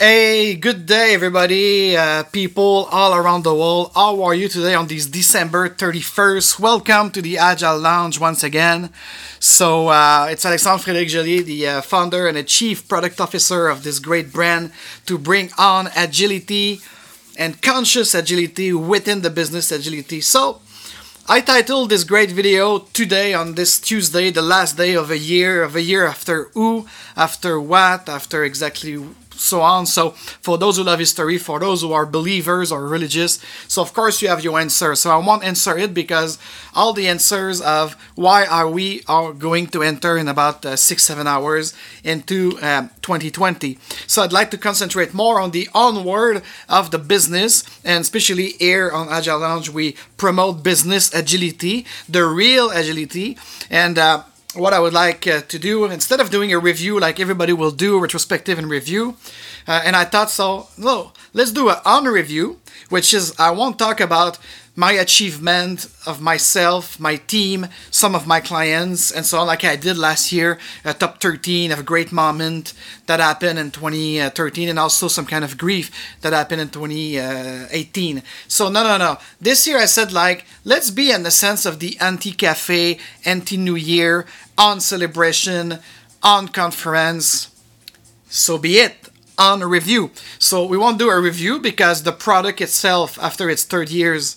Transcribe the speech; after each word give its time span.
Hey, 0.00 0.54
good 0.54 0.86
day, 0.86 1.12
everybody, 1.12 1.96
uh, 1.96 2.22
people 2.22 2.86
all 2.92 3.16
around 3.16 3.42
the 3.42 3.52
world. 3.52 3.90
How 3.96 4.22
are 4.22 4.32
you 4.32 4.46
today 4.46 4.76
on 4.76 4.86
this 4.86 5.06
December 5.06 5.68
31st? 5.68 6.60
Welcome 6.60 7.10
to 7.10 7.20
the 7.20 7.36
Agile 7.36 7.80
Lounge 7.80 8.20
once 8.20 8.44
again. 8.44 8.90
So, 9.40 9.88
uh, 9.88 10.28
it's 10.30 10.46
Alexandre 10.46 10.84
Frédéric 10.84 11.08
Joly, 11.08 11.42
the 11.42 11.66
uh, 11.66 11.80
founder 11.80 12.28
and 12.28 12.46
chief 12.46 12.86
product 12.86 13.20
officer 13.20 13.66
of 13.66 13.82
this 13.82 13.98
great 13.98 14.32
brand 14.32 14.70
to 15.06 15.18
bring 15.18 15.50
on 15.58 15.88
agility 15.96 16.80
and 17.36 17.60
conscious 17.60 18.14
agility 18.14 18.72
within 18.72 19.22
the 19.22 19.30
business 19.30 19.72
agility. 19.72 20.20
So, 20.20 20.60
I 21.28 21.40
titled 21.40 21.90
this 21.90 22.04
great 22.04 22.30
video 22.30 22.78
today 22.94 23.34
on 23.34 23.56
this 23.56 23.80
Tuesday, 23.80 24.30
the 24.30 24.42
last 24.42 24.76
day 24.76 24.94
of 24.94 25.10
a 25.10 25.18
year, 25.18 25.64
of 25.64 25.74
a 25.74 25.82
year 25.82 26.06
after 26.06 26.44
who, 26.54 26.86
after 27.16 27.60
what, 27.60 28.08
after 28.08 28.44
exactly 28.44 28.96
so 29.38 29.62
on. 29.62 29.86
So 29.86 30.10
for 30.10 30.58
those 30.58 30.76
who 30.76 30.84
love 30.84 30.98
history, 30.98 31.38
for 31.38 31.58
those 31.60 31.82
who 31.82 31.92
are 31.92 32.06
believers 32.06 32.72
or 32.72 32.86
religious, 32.86 33.40
so 33.68 33.82
of 33.82 33.94
course 33.94 34.20
you 34.20 34.28
have 34.28 34.42
your 34.44 34.58
answer. 34.58 34.94
So 34.94 35.10
I 35.10 35.16
won't 35.16 35.44
answer 35.44 35.78
it 35.78 35.94
because 35.94 36.38
all 36.74 36.92
the 36.92 37.08
answers 37.08 37.60
of 37.60 37.94
why 38.14 38.46
are 38.46 38.68
we 38.68 39.02
are 39.06 39.32
going 39.32 39.68
to 39.68 39.82
enter 39.82 40.16
in 40.16 40.28
about 40.28 40.64
uh, 40.66 40.76
six 40.76 41.04
seven 41.04 41.26
hours 41.26 41.74
into 42.04 42.58
um, 42.62 42.90
2020. 43.02 43.78
So 44.06 44.22
I'd 44.22 44.32
like 44.32 44.50
to 44.50 44.58
concentrate 44.58 45.14
more 45.14 45.40
on 45.40 45.52
the 45.52 45.68
onward 45.74 46.42
of 46.68 46.90
the 46.90 46.98
business 46.98 47.64
and 47.84 48.02
especially 48.02 48.50
here 48.58 48.90
on 48.90 49.08
Agile 49.08 49.38
Lounge 49.38 49.70
we 49.70 49.96
promote 50.16 50.62
business 50.62 51.12
agility, 51.14 51.86
the 52.08 52.24
real 52.24 52.70
agility, 52.70 53.38
and. 53.70 53.98
Uh, 53.98 54.22
what 54.54 54.72
I 54.72 54.80
would 54.80 54.92
like 54.94 55.26
uh, 55.26 55.42
to 55.42 55.58
do 55.58 55.84
instead 55.84 56.20
of 56.20 56.30
doing 56.30 56.52
a 56.52 56.58
review 56.58 56.98
like 56.98 57.20
everybody 57.20 57.52
will 57.52 57.70
do, 57.70 58.00
retrospective 58.00 58.58
and 58.58 58.68
review. 58.68 59.16
Uh, 59.66 59.82
and 59.84 59.94
I 59.94 60.04
thought 60.04 60.30
so. 60.30 60.68
No, 60.78 61.12
let's 61.34 61.52
do 61.52 61.68
an 61.68 61.76
on 61.84 62.06
review, 62.06 62.58
which 62.88 63.12
is 63.12 63.34
I 63.38 63.50
won't 63.50 63.78
talk 63.78 64.00
about 64.00 64.38
my 64.78 64.92
achievement 64.92 65.88
of 66.06 66.20
myself, 66.20 67.00
my 67.00 67.16
team, 67.16 67.66
some 67.90 68.14
of 68.14 68.28
my 68.28 68.38
clients, 68.38 69.10
and 69.10 69.26
so 69.26 69.40
on, 69.40 69.46
like 69.48 69.64
I 69.64 69.74
did 69.74 69.98
last 69.98 70.30
year, 70.30 70.56
a 70.84 70.94
top 70.94 71.20
13 71.20 71.72
of 71.72 71.80
a 71.80 71.82
great 71.82 72.12
moment 72.12 72.74
that 73.06 73.18
happened 73.18 73.58
in 73.58 73.72
2013, 73.72 74.68
uh, 74.68 74.70
and 74.70 74.78
also 74.78 75.08
some 75.08 75.26
kind 75.26 75.44
of 75.44 75.58
grief 75.58 75.90
that 76.20 76.32
happened 76.32 76.60
in 76.60 76.68
2018. 76.68 78.18
Uh, 78.18 78.20
so, 78.46 78.68
no, 78.68 78.84
no, 78.84 78.96
no. 78.96 79.18
This 79.40 79.66
year 79.66 79.78
I 79.78 79.86
said, 79.86 80.12
like, 80.12 80.44
let's 80.64 80.92
be 80.92 81.10
in 81.10 81.24
the 81.24 81.32
sense 81.32 81.66
of 81.66 81.80
the 81.80 81.98
anti 81.98 82.30
cafe, 82.30 83.00
anti 83.24 83.56
New 83.56 83.74
Year, 83.74 84.26
on 84.56 84.80
celebration, 84.80 85.80
on 86.22 86.46
conference. 86.46 87.50
So 88.28 88.58
be 88.58 88.78
it 88.78 89.08
on 89.38 89.60
a 89.60 89.66
review. 89.66 90.12
So 90.38 90.64
we 90.64 90.78
won't 90.78 91.00
do 91.00 91.10
a 91.10 91.20
review 91.20 91.58
because 91.58 92.04
the 92.04 92.12
product 92.12 92.60
itself, 92.60 93.18
after 93.20 93.50
its 93.50 93.64
third 93.64 93.88
years, 93.88 94.36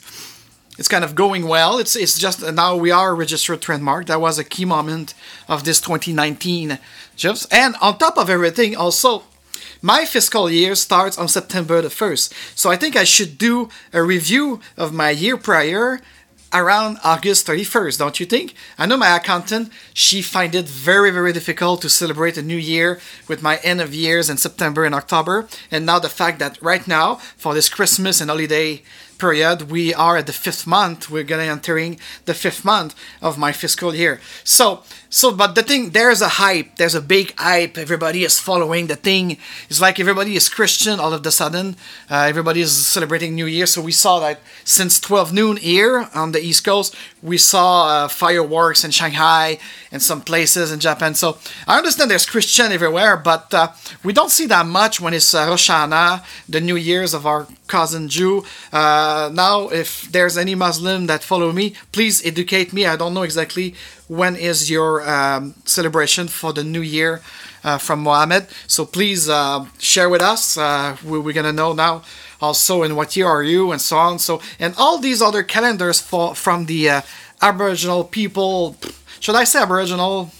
it's 0.77 0.87
kind 0.87 1.03
of 1.03 1.15
going 1.15 1.47
well. 1.47 1.77
It's 1.77 1.95
it's 1.95 2.17
just 2.17 2.41
now 2.41 2.75
we 2.75 2.91
are 2.91 3.15
registered 3.15 3.61
trademark. 3.61 4.07
That 4.07 4.21
was 4.21 4.39
a 4.39 4.43
key 4.43 4.65
moment 4.65 5.13
of 5.47 5.63
this 5.63 5.81
2019 5.81 6.79
jobs. 7.15 7.47
And 7.51 7.75
on 7.81 7.97
top 7.97 8.17
of 8.17 8.29
everything, 8.29 8.75
also 8.75 9.23
my 9.81 10.05
fiscal 10.05 10.49
year 10.49 10.75
starts 10.75 11.17
on 11.17 11.27
September 11.27 11.81
the 11.81 11.89
1st. 11.89 12.57
So 12.57 12.69
I 12.69 12.75
think 12.75 12.95
I 12.95 13.03
should 13.03 13.37
do 13.37 13.69
a 13.91 14.03
review 14.03 14.61
of 14.77 14.93
my 14.93 15.09
year 15.09 15.37
prior 15.37 16.01
around 16.53 16.97
August 17.03 17.47
31st, 17.47 17.97
don't 17.97 18.19
you 18.19 18.25
think? 18.25 18.53
I 18.77 18.85
know 18.85 18.97
my 18.97 19.15
accountant, 19.15 19.71
she 19.93 20.21
find 20.21 20.53
it 20.53 20.67
very, 20.67 21.09
very 21.09 21.31
difficult 21.31 21.81
to 21.81 21.89
celebrate 21.89 22.37
a 22.37 22.41
new 22.41 22.57
year 22.57 22.99
with 23.27 23.41
my 23.41 23.57
end 23.63 23.81
of 23.81 23.93
years 23.93 24.29
in 24.29 24.37
September 24.37 24.83
and 24.83 24.93
October. 24.93 25.47
And 25.71 25.85
now 25.85 25.99
the 25.99 26.09
fact 26.09 26.39
that 26.39 26.61
right 26.61 26.85
now, 26.87 27.15
for 27.15 27.53
this 27.53 27.69
Christmas 27.69 28.19
and 28.19 28.29
holiday 28.29 28.83
period, 29.21 29.69
we 29.69 29.93
are 29.93 30.17
at 30.17 30.25
the 30.25 30.33
fifth 30.33 30.65
month. 30.65 31.09
We're 31.11 31.29
gonna 31.31 31.43
entering 31.43 31.99
the 32.25 32.33
fifth 32.33 32.65
month 32.65 32.95
of 33.21 33.37
my 33.37 33.51
fiscal 33.51 33.93
year. 33.93 34.19
So, 34.43 34.81
so, 35.11 35.31
but 35.41 35.55
the 35.55 35.61
thing, 35.61 35.91
there's 35.91 36.21
a 36.21 36.41
hype. 36.43 36.77
There's 36.77 36.95
a 36.95 37.01
big 37.15 37.27
hype. 37.37 37.77
Everybody 37.77 38.23
is 38.23 38.39
following 38.39 38.87
the 38.87 38.95
thing. 38.95 39.37
It's 39.69 39.81
like 39.81 39.99
everybody 39.99 40.35
is 40.35 40.49
Christian 40.49 40.99
all 40.99 41.13
of 41.13 41.25
a 41.25 41.31
sudden. 41.31 41.75
Uh, 42.09 42.25
everybody 42.33 42.61
is 42.61 42.71
celebrating 42.87 43.35
New 43.35 43.45
Year. 43.45 43.67
So 43.67 43.81
we 43.81 43.91
saw 43.91 44.19
that 44.21 44.39
since 44.63 44.99
12 44.99 45.33
noon 45.33 45.57
here 45.57 46.09
on 46.15 46.31
the 46.31 46.39
East 46.39 46.63
Coast, 46.63 46.95
we 47.21 47.37
saw 47.37 47.87
uh, 47.87 48.07
fireworks 48.07 48.83
in 48.83 48.91
Shanghai 48.91 49.59
and 49.91 50.01
some 50.01 50.21
places 50.21 50.71
in 50.71 50.79
Japan. 50.79 51.13
So 51.15 51.37
I 51.67 51.77
understand 51.77 52.09
there's 52.09 52.25
Christian 52.25 52.71
everywhere, 52.71 53.17
but 53.17 53.53
uh, 53.53 53.69
we 54.03 54.13
don't 54.13 54.31
see 54.31 54.47
that 54.47 54.65
much 54.65 54.99
when 54.99 55.13
it's 55.13 55.33
uh, 55.33 55.45
Rosh 55.47 55.69
Hashanah, 55.69 56.23
the 56.49 56.61
New 56.61 56.75
Year's 56.75 57.13
of 57.13 57.25
our 57.25 57.47
cousin 57.67 58.07
Jew. 58.09 58.43
Uh, 58.73 59.29
now, 59.33 59.69
if 59.69 60.11
there's 60.11 60.37
any 60.37 60.55
Muslim 60.55 61.07
that 61.07 61.23
follow 61.23 61.51
me, 61.51 61.75
please 61.91 62.25
educate 62.25 62.73
me. 62.73 62.85
I 62.85 62.95
don't 62.95 63.13
know 63.13 63.23
exactly 63.23 63.75
when 64.07 64.35
is 64.35 64.69
your 64.69 65.07
um, 65.09 65.53
celebration 65.65 66.27
for 66.27 66.53
the 66.53 66.63
New 66.63 66.81
Year 66.81 67.21
uh, 67.63 67.77
from 67.77 68.01
Mohammed. 68.03 68.47
So 68.67 68.85
please 68.85 69.29
uh, 69.29 69.65
share 69.79 70.09
with 70.09 70.21
us. 70.21 70.57
Uh, 70.57 70.97
we, 71.03 71.19
we're 71.19 71.33
gonna 71.33 71.53
know 71.53 71.73
now 71.73 72.03
also 72.41 72.83
in 72.83 72.95
what 72.95 73.15
year 73.15 73.27
are 73.27 73.43
you 73.43 73.71
and 73.71 73.81
so 73.81 73.97
on. 73.97 74.19
So 74.19 74.41
and 74.59 74.73
all 74.77 74.97
these 74.97 75.21
other 75.21 75.43
calendars 75.43 75.99
for 75.99 76.35
from 76.35 76.65
the 76.65 76.89
uh, 76.89 77.01
Aboriginal 77.41 78.03
people. 78.03 78.75
Should 79.19 79.35
I 79.35 79.43
say 79.43 79.61
Aboriginal? 79.61 80.31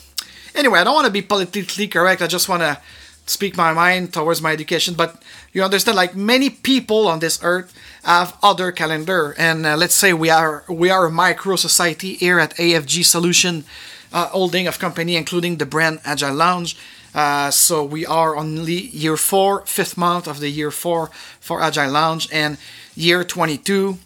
Anyway, 0.53 0.79
I 0.79 0.83
don't 0.83 0.95
want 0.95 1.05
to 1.05 1.11
be 1.11 1.21
politically 1.21 1.87
correct. 1.87 2.21
I 2.21 2.27
just 2.27 2.49
want 2.49 2.61
to 2.61 2.77
speak 3.25 3.55
my 3.55 3.71
mind 3.71 4.13
towards 4.13 4.41
my 4.41 4.51
education 4.51 4.93
but 4.93 5.21
you 5.53 5.63
understand 5.63 5.95
like 5.95 6.15
many 6.15 6.49
people 6.49 7.07
on 7.07 7.19
this 7.19 7.39
earth 7.43 7.73
have 8.03 8.35
other 8.41 8.71
calendar 8.71 9.35
and 9.37 9.65
uh, 9.65 9.77
let's 9.77 9.93
say 9.93 10.11
we 10.11 10.29
are 10.29 10.63
we 10.67 10.89
are 10.89 11.05
a 11.05 11.11
micro 11.11 11.55
society 11.55 12.15
here 12.15 12.39
at 12.39 12.55
afg 12.55 13.05
solution 13.05 13.63
uh, 14.11 14.27
holding 14.27 14.67
of 14.67 14.79
company 14.79 15.15
including 15.15 15.57
the 15.57 15.65
brand 15.65 15.99
agile 16.03 16.33
lounge 16.33 16.75
uh, 17.13 17.51
so 17.51 17.83
we 17.83 18.05
are 18.05 18.35
only 18.35 18.73
year 18.73 19.17
four 19.17 19.65
fifth 19.65 19.97
month 19.97 20.27
of 20.27 20.39
the 20.39 20.49
year 20.49 20.71
four 20.71 21.09
for 21.39 21.61
agile 21.61 21.91
lounge 21.91 22.27
and 22.31 22.57
year 22.95 23.23
22 23.23 23.97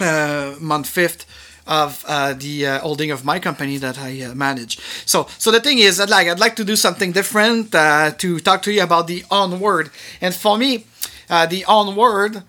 uh, 0.00 0.54
month 0.60 0.88
fifth 0.88 1.26
of 1.66 2.04
uh, 2.06 2.32
the 2.34 2.66
uh, 2.66 2.78
holding 2.80 3.10
of 3.10 3.24
my 3.24 3.40
company 3.40 3.76
that 3.78 3.98
I 3.98 4.22
uh, 4.22 4.34
manage. 4.34 4.78
So, 5.04 5.26
so 5.38 5.50
the 5.50 5.60
thing 5.60 5.78
is 5.78 5.96
that 5.96 6.08
like 6.08 6.28
I'd 6.28 6.38
like 6.38 6.56
to 6.56 6.64
do 6.64 6.76
something 6.76 7.12
different 7.12 7.74
uh, 7.74 8.12
to 8.18 8.38
talk 8.38 8.62
to 8.62 8.72
you 8.72 8.82
about 8.82 9.08
the 9.08 9.24
onward. 9.30 9.90
And 10.20 10.34
for 10.34 10.56
me, 10.56 10.86
uh, 11.28 11.46
the 11.46 11.64
onward 11.64 12.42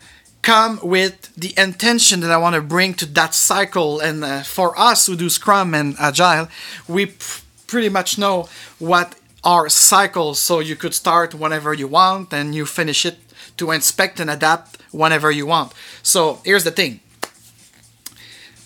come 0.43 0.79
with 0.83 1.33
the 1.35 1.53
intention 1.57 2.19
that 2.21 2.31
I 2.31 2.37
want 2.37 2.55
to 2.55 2.61
bring 2.61 2.93
to 2.95 3.05
that 3.07 3.33
cycle. 3.33 3.99
And 3.99 4.45
for 4.45 4.79
us 4.79 5.07
who 5.07 5.15
do 5.15 5.29
Scrum 5.29 5.73
and 5.73 5.95
Agile, 5.99 6.47
we 6.87 7.07
pr- 7.07 7.41
pretty 7.65 7.89
much 7.89 8.17
know 8.17 8.47
what 8.79 9.15
are 9.43 9.69
cycles. 9.69 10.39
So 10.39 10.59
you 10.59 10.75
could 10.75 10.93
start 10.93 11.33
whenever 11.33 11.73
you 11.73 11.87
want 11.87 12.33
and 12.33 12.53
you 12.53 12.65
finish 12.65 13.05
it 13.05 13.17
to 13.57 13.71
inspect 13.71 14.19
and 14.19 14.29
adapt 14.29 14.81
whenever 14.91 15.31
you 15.31 15.45
want. 15.45 15.73
So 16.03 16.39
here's 16.43 16.63
the 16.63 16.71
thing 16.71 16.99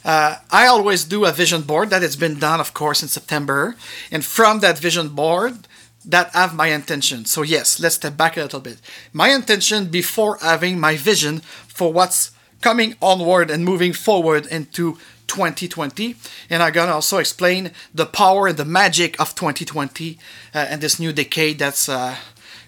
uh, 0.03 0.37
I 0.49 0.67
always 0.67 1.03
do 1.03 1.25
a 1.25 1.31
vision 1.31 1.61
board 1.61 1.89
that 1.91 2.01
has 2.01 2.15
been 2.15 2.39
done, 2.39 2.59
of 2.59 2.73
course, 2.73 3.03
in 3.03 3.07
September, 3.07 3.75
and 4.11 4.25
from 4.25 4.59
that 4.59 4.79
vision 4.79 5.09
board, 5.09 5.67
that 6.03 6.33
have 6.33 6.55
my 6.55 6.67
intention. 6.67 7.25
So 7.25 7.43
yes, 7.43 7.79
let's 7.79 7.95
step 7.95 8.17
back 8.17 8.35
a 8.35 8.41
little 8.41 8.59
bit. 8.59 8.77
My 9.13 9.29
intention 9.29 9.85
before 9.85 10.37
having 10.41 10.79
my 10.79 10.95
vision 10.95 11.41
for 11.67 11.93
what's 11.93 12.31
coming 12.61 12.95
onward 13.01 13.51
and 13.51 13.63
moving 13.63 13.93
forward 13.93 14.47
into 14.47 14.97
2020, 15.31 16.15
and 16.49 16.61
I'm 16.61 16.73
gonna 16.73 16.93
also 16.93 17.17
explain 17.17 17.71
the 17.95 18.05
power 18.05 18.47
and 18.47 18.57
the 18.57 18.65
magic 18.65 19.19
of 19.19 19.33
2020 19.33 20.17
uh, 20.53 20.67
and 20.69 20.81
this 20.81 20.99
new 20.99 21.13
decade 21.13 21.59
that's. 21.59 21.87
Uh, 21.89 22.15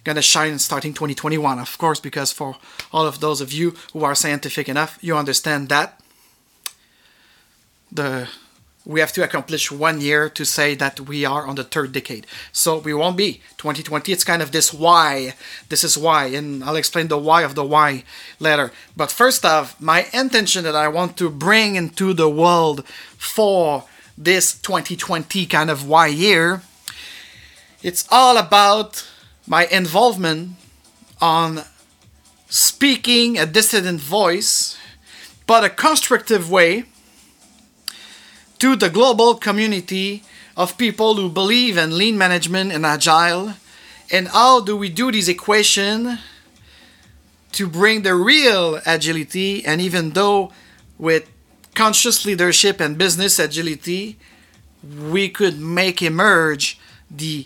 gonna 0.05 0.21
shine 0.21 0.59
starting 0.59 0.93
2021 0.93 1.59
of 1.59 1.77
course 1.77 2.01
because 2.01 2.29
for 2.29 2.57
all 2.91 3.07
of 3.07 3.21
those 3.21 3.39
of 3.39 3.53
you 3.53 3.73
who 3.93 4.03
are 4.03 4.13
scientific 4.13 4.67
enough 4.67 4.97
you 4.99 5.15
understand 5.15 5.69
that 5.69 5.97
the 7.89 8.27
we 8.85 8.99
have 8.99 9.13
to 9.13 9.23
accomplish 9.23 9.71
one 9.71 10.01
year 10.01 10.29
to 10.29 10.43
say 10.43 10.75
that 10.75 10.99
we 10.99 11.23
are 11.23 11.47
on 11.47 11.55
the 11.55 11.63
third 11.63 11.93
decade. 11.93 12.27
So 12.51 12.79
we 12.79 12.93
won't 12.93 13.15
be 13.15 13.41
2020. 13.57 14.11
It's 14.11 14.25
kind 14.25 14.41
of 14.41 14.51
this 14.51 14.73
why. 14.73 15.35
This 15.69 15.83
is 15.83 15.97
why, 15.97 16.25
and 16.25 16.63
I'll 16.63 16.75
explain 16.75 17.07
the 17.07 17.17
why 17.17 17.43
of 17.43 17.55
the 17.55 17.63
why 17.63 18.03
later. 18.39 18.71
But 18.97 19.11
first 19.11 19.45
off, 19.45 19.79
my 19.79 20.07
intention 20.13 20.65
that 20.65 20.75
I 20.75 20.89
want 20.89 21.15
to 21.17 21.29
bring 21.29 21.75
into 21.75 22.13
the 22.13 22.29
world 22.29 22.85
for 22.87 23.85
this 24.17 24.59
2020 24.59 25.45
kind 25.45 25.69
of 25.69 25.87
why 25.87 26.07
year, 26.07 26.61
it's 27.81 28.05
all 28.11 28.37
about 28.37 29.07
my 29.47 29.65
involvement 29.67 30.51
on 31.21 31.61
speaking 32.49 33.37
a 33.37 33.45
dissident 33.45 34.01
voice, 34.01 34.77
but 35.47 35.63
a 35.63 35.69
constructive 35.69 36.51
way 36.51 36.85
to 38.63 38.77
the 38.77 38.89
global 38.89 39.35
community 39.35 40.23
of 40.55 40.77
people 40.77 41.15
who 41.15 41.27
believe 41.27 41.75
in 41.75 41.97
lean 41.97 42.17
management 42.17 42.71
and 42.71 42.85
agile 42.85 43.55
and 44.09 44.29
how 44.29 44.61
do 44.61 44.77
we 44.77 44.87
do 44.87 45.11
this 45.11 45.27
equation 45.27 46.17
to 47.51 47.67
bring 47.67 48.03
the 48.03 48.15
real 48.15 48.79
agility 48.85 49.65
and 49.65 49.81
even 49.81 50.11
though 50.11 50.49
with 50.97 51.29
conscious 51.75 52.25
leadership 52.25 52.79
and 52.79 52.97
business 52.97 53.37
agility 53.37 54.17
we 54.97 55.27
could 55.27 55.59
make 55.59 56.01
emerge 56.01 56.79
the 57.11 57.45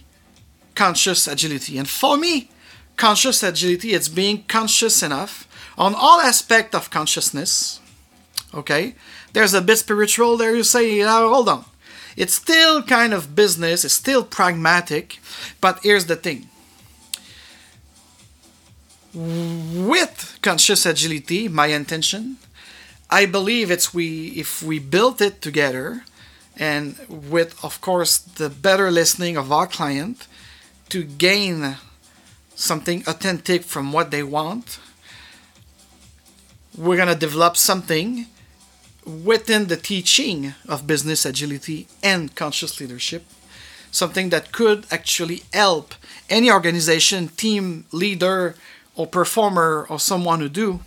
conscious 0.76 1.28
agility. 1.28 1.80
And 1.80 1.90
for 1.90 2.16
me 2.16 2.52
conscious 2.96 3.42
agility 3.42 3.94
it's 3.94 4.08
being 4.08 4.44
conscious 4.44 5.02
enough 5.02 5.48
on 5.80 5.96
all 5.96 6.22
aspect 6.22 6.76
of 6.76 6.92
consciousness 6.92 7.80
okay 8.54 8.94
there's 9.38 9.54
a 9.54 9.62
bit 9.62 9.78
spiritual 9.78 10.36
there 10.36 10.56
you 10.56 10.64
say 10.64 11.00
hold 11.02 11.48
on. 11.48 11.64
It's 12.16 12.34
still 12.34 12.82
kind 12.82 13.14
of 13.14 13.36
business 13.36 13.86
it's 13.86 13.94
still 13.94 14.24
pragmatic 14.24 15.20
but 15.62 15.80
here's 15.84 16.08
the 16.08 16.16
thing. 16.16 16.50
With 19.14 20.40
conscious 20.42 20.86
agility, 20.88 21.48
my 21.48 21.68
intention, 21.68 22.38
I 23.12 23.28
believe 23.28 23.70
it's 23.70 23.94
we 23.94 24.30
if 24.44 24.64
we 24.64 24.80
built 24.80 25.22
it 25.22 25.40
together 25.40 26.04
and 26.58 26.98
with 27.08 27.64
of 27.64 27.80
course 27.80 28.18
the 28.18 28.50
better 28.50 28.90
listening 28.90 29.38
of 29.38 29.52
our 29.52 29.68
client 29.68 30.26
to 30.90 31.04
gain 31.04 31.78
something 32.56 33.04
authentic 33.06 33.62
from 33.62 33.94
what 33.94 34.10
they 34.10 34.24
want 34.24 34.80
we're 36.76 37.06
to 37.06 37.16
develop 37.28 37.56
something 37.56 38.26
within 39.08 39.68
the 39.68 39.78
teaching 39.78 40.54
of 40.68 40.86
business 40.86 41.26
agility 41.26 41.88
and 42.04 42.36
conscious 42.36 42.80
leadership 42.82 43.24
something 43.90 44.30
that 44.30 44.52
could 44.52 44.86
actually 44.92 45.44
help 45.54 45.96
any 46.30 46.52
organization 46.52 47.30
team 47.30 47.86
leader 47.92 48.56
or 48.96 49.08
performer 49.08 49.88
or 49.90 49.98
someone 50.00 50.42
who 50.42 50.50
do 50.50 50.82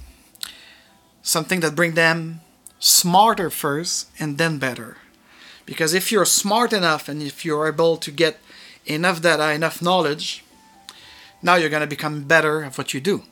something 1.23 1.61
that 1.61 1.75
bring 1.75 1.95
them 1.95 2.41
smarter 2.79 3.51
first 3.51 4.11
and 4.19 4.39
then 4.39 4.59
better. 4.59 4.97
Because 5.65 5.95
if 5.95 6.13
you're 6.13 6.25
smart 6.25 6.73
enough 6.73 7.09
and 7.09 7.23
if 7.23 7.45
you're 7.45 7.69
able 7.69 7.97
to 7.97 8.11
get 8.11 8.39
enough 8.87 9.21
data 9.23 9.53
enough 9.53 9.83
knowledge 9.83 10.43
now 11.43 11.55
you're 11.55 11.69
going 11.69 11.81
to 11.81 11.87
become 11.87 12.25
better 12.25 12.65
at 12.65 12.77
what 12.77 12.95
you 12.95 13.01
do 13.01 13.23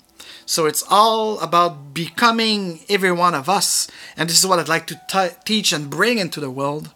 so 0.48 0.64
it's 0.64 0.84
all 0.88 1.38
about 1.40 1.92
becoming 1.92 2.80
every 2.88 3.12
one 3.12 3.34
of 3.34 3.48
us 3.48 3.86
and 4.16 4.28
this 4.28 4.38
is 4.38 4.46
what 4.46 4.58
i'd 4.58 4.68
like 4.68 4.86
to 4.86 5.00
t- 5.08 5.36
teach 5.44 5.72
and 5.72 5.90
bring 5.90 6.16
into 6.18 6.40
the 6.40 6.50
world 6.50 6.90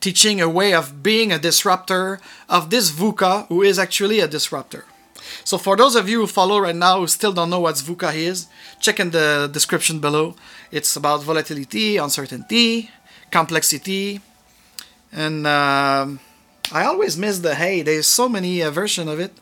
teaching 0.00 0.40
a 0.40 0.48
way 0.48 0.72
of 0.72 1.02
being 1.02 1.32
a 1.32 1.38
disruptor 1.38 2.20
of 2.48 2.68
this 2.68 2.90
VUCA 2.90 3.48
who 3.48 3.62
is 3.62 3.78
actually 3.78 4.20
a 4.20 4.28
disruptor 4.28 4.84
so 5.42 5.58
for 5.58 5.76
those 5.76 5.96
of 5.96 6.08
you 6.08 6.20
who 6.20 6.26
follow 6.26 6.58
right 6.58 6.76
now 6.76 7.00
who 7.00 7.06
still 7.06 7.32
don't 7.32 7.50
know 7.50 7.60
what 7.60 7.74
VUCA 7.76 8.14
is, 8.14 8.46
check 8.80 9.00
in 9.00 9.10
the 9.10 9.48
description 9.50 9.98
below. 9.98 10.36
It's 10.70 10.96
about 10.96 11.22
volatility, 11.22 11.96
uncertainty, 11.96 12.90
complexity, 13.30 14.20
and 15.12 15.46
uh, 15.46 16.08
I 16.72 16.84
always 16.84 17.16
miss 17.16 17.38
the 17.38 17.54
hey. 17.54 17.82
There's 17.82 18.06
so 18.06 18.28
many 18.28 18.62
uh, 18.62 18.70
version 18.70 19.08
of 19.08 19.20
it. 19.20 19.32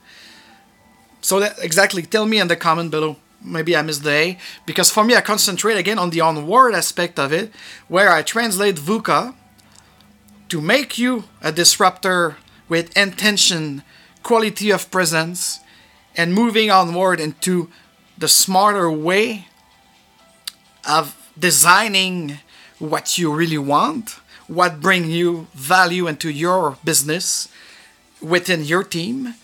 So 1.20 1.40
that 1.40 1.56
exactly, 1.60 2.02
tell 2.02 2.26
me 2.26 2.38
in 2.38 2.49
the 2.49 2.56
comment 2.56 2.90
below. 2.90 3.16
Maybe 3.44 3.77
I 3.77 3.83
missed 3.83 4.05
the 4.05 4.11
A. 4.11 4.39
Because 4.67 4.91
for 4.91 5.05
me 5.05 5.15
I 5.15 5.21
concentrate 5.21 5.77
again 5.77 5.99
on 5.99 6.11
the 6.11 6.21
onward 6.21 6.75
aspect 6.75 7.19
of 7.19 7.33
it, 7.33 7.53
where 7.89 8.11
I 8.11 8.23
translate 8.23 8.77
VUCA 8.77 9.35
to 10.49 10.61
make 10.61 10.99
you 10.99 11.25
a 11.41 11.50
disruptor 11.50 12.37
with 12.69 12.97
intention, 12.97 13.83
quality 14.23 14.71
of 14.71 14.91
presence, 14.91 15.61
and 16.17 16.35
moving 16.35 16.71
onward 16.71 17.21
into 17.21 17.71
the 18.19 18.29
smarter 18.29 18.91
way 18.91 19.49
of 20.88 21.17
designing 21.38 22.38
what 22.79 23.17
you 23.17 23.33
really 23.33 23.59
want, 23.59 24.19
what 24.47 24.81
bring 24.81 25.11
you 25.11 25.47
value 25.55 26.06
into 26.06 26.31
your 26.31 26.77
business 26.85 27.49
within 28.21 28.65
your 28.65 28.83
team 28.85 29.35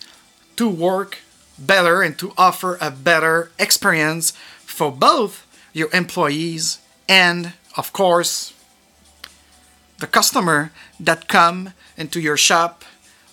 to 0.55 0.69
work 0.69 1.19
better 1.59 2.01
and 2.01 2.17
to 2.19 2.33
offer 2.37 2.77
a 2.81 2.91
better 2.91 3.51
experience 3.59 4.31
for 4.59 4.91
both 4.91 5.45
your 5.73 5.89
employees 5.93 6.79
and 7.07 7.53
of 7.77 7.91
course 7.93 8.53
the 9.99 10.07
customer 10.07 10.71
that 10.99 11.27
come 11.27 11.73
into 11.97 12.19
your 12.19 12.37
shop 12.37 12.83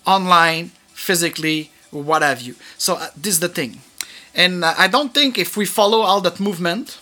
online 0.06 0.70
physically 0.92 1.70
what 1.90 2.22
have 2.22 2.40
you. 2.40 2.54
So 2.78 2.94
uh, 2.96 3.08
this 3.16 3.34
is 3.34 3.40
the 3.40 3.48
thing. 3.48 3.80
And 4.34 4.64
uh, 4.64 4.74
I 4.76 4.88
don't 4.88 5.14
think 5.14 5.38
if 5.38 5.56
we 5.56 5.64
follow 5.64 6.00
all 6.00 6.20
that 6.22 6.40
movement, 6.40 6.98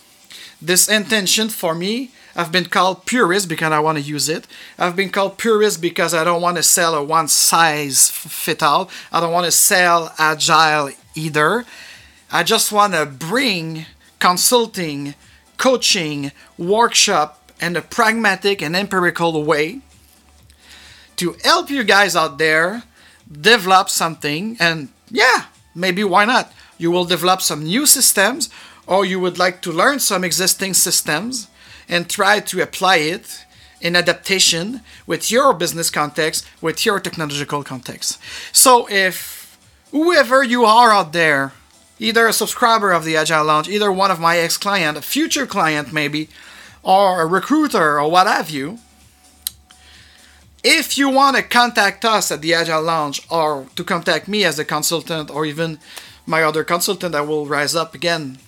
this 0.61 0.87
intention 0.87 1.49
for 1.49 1.75
me, 1.75 2.11
I've 2.35 2.51
been 2.51 2.65
called 2.65 3.05
purist 3.05 3.47
because 3.47 3.71
I 3.71 3.79
want 3.79 3.97
to 3.97 4.03
use 4.03 4.27
it. 4.27 4.45
I've 4.77 4.95
been 4.95 5.09
called 5.09 5.37
purist 5.37 5.81
because 5.81 6.13
I 6.13 6.23
don't 6.23 6.41
want 6.41 6.57
to 6.57 6.63
sell 6.63 6.93
a 6.93 7.03
one 7.03 7.29
size 7.29 8.09
fit 8.09 8.61
all. 8.61 8.89
I 9.11 9.21
don't 9.21 9.31
want 9.31 9.45
to 9.45 9.51
sell 9.51 10.13
agile 10.17 10.91
either. 11.15 11.65
I 12.31 12.43
just 12.43 12.71
want 12.71 12.93
to 12.93 13.05
bring 13.05 13.85
consulting, 14.19 15.15
coaching, 15.57 16.31
workshop, 16.57 17.51
and 17.61 17.77
a 17.77 17.81
pragmatic 17.81 18.61
and 18.61 18.75
empirical 18.75 19.43
way 19.43 19.79
to 21.15 21.37
help 21.43 21.69
you 21.69 21.83
guys 21.83 22.15
out 22.15 22.37
there 22.37 22.83
develop 23.31 23.89
something 23.89 24.57
and 24.59 24.89
yeah, 25.09 25.45
maybe 25.73 26.03
why 26.03 26.25
not? 26.25 26.51
You 26.77 26.91
will 26.91 27.05
develop 27.05 27.41
some 27.41 27.63
new 27.63 27.85
systems 27.85 28.49
or 28.85 29.05
you 29.05 29.19
would 29.19 29.39
like 29.39 29.61
to 29.61 29.71
learn 29.71 29.99
some 29.99 30.23
existing 30.23 30.73
systems 30.73 31.47
and 31.87 32.09
try 32.09 32.39
to 32.39 32.61
apply 32.61 32.97
it 32.97 33.45
in 33.81 33.95
adaptation 33.95 34.81
with 35.05 35.29
your 35.29 35.53
business 35.53 35.89
context, 35.89 36.45
with 36.61 36.85
your 36.85 36.99
technological 36.99 37.63
context. 37.63 38.19
So 38.51 38.87
if 38.89 39.57
whoever 39.91 40.43
you 40.43 40.65
are 40.65 40.91
out 40.91 41.13
there, 41.13 41.53
either 41.99 42.27
a 42.27 42.33
subscriber 42.33 42.91
of 42.91 43.05
the 43.05 43.15
Agile 43.15 43.45
Lounge, 43.45 43.69
either 43.69 43.91
one 43.91 44.11
of 44.11 44.19
my 44.19 44.37
ex-client, 44.37 44.97
a 44.97 45.01
future 45.01 45.45
client 45.45 45.93
maybe, 45.93 46.29
or 46.83 47.21
a 47.21 47.25
recruiter 47.25 47.99
or 47.99 48.09
what 48.09 48.27
have 48.27 48.49
you, 48.49 48.79
if 50.63 50.97
you 50.97 51.09
want 51.09 51.35
to 51.37 51.43
contact 51.43 52.03
us 52.03 52.31
at 52.31 52.41
the 52.41 52.53
Agile 52.53 52.81
Lounge 52.81 53.21
or 53.29 53.67
to 53.75 53.83
contact 53.83 54.27
me 54.27 54.43
as 54.43 54.57
a 54.57 54.65
consultant 54.65 55.29
or 55.29 55.45
even 55.45 55.77
my 56.25 56.41
other 56.41 56.63
consultant 56.63 57.11
that 57.11 57.27
will 57.27 57.45
rise 57.45 57.75
up 57.75 57.93
again, 57.93 58.39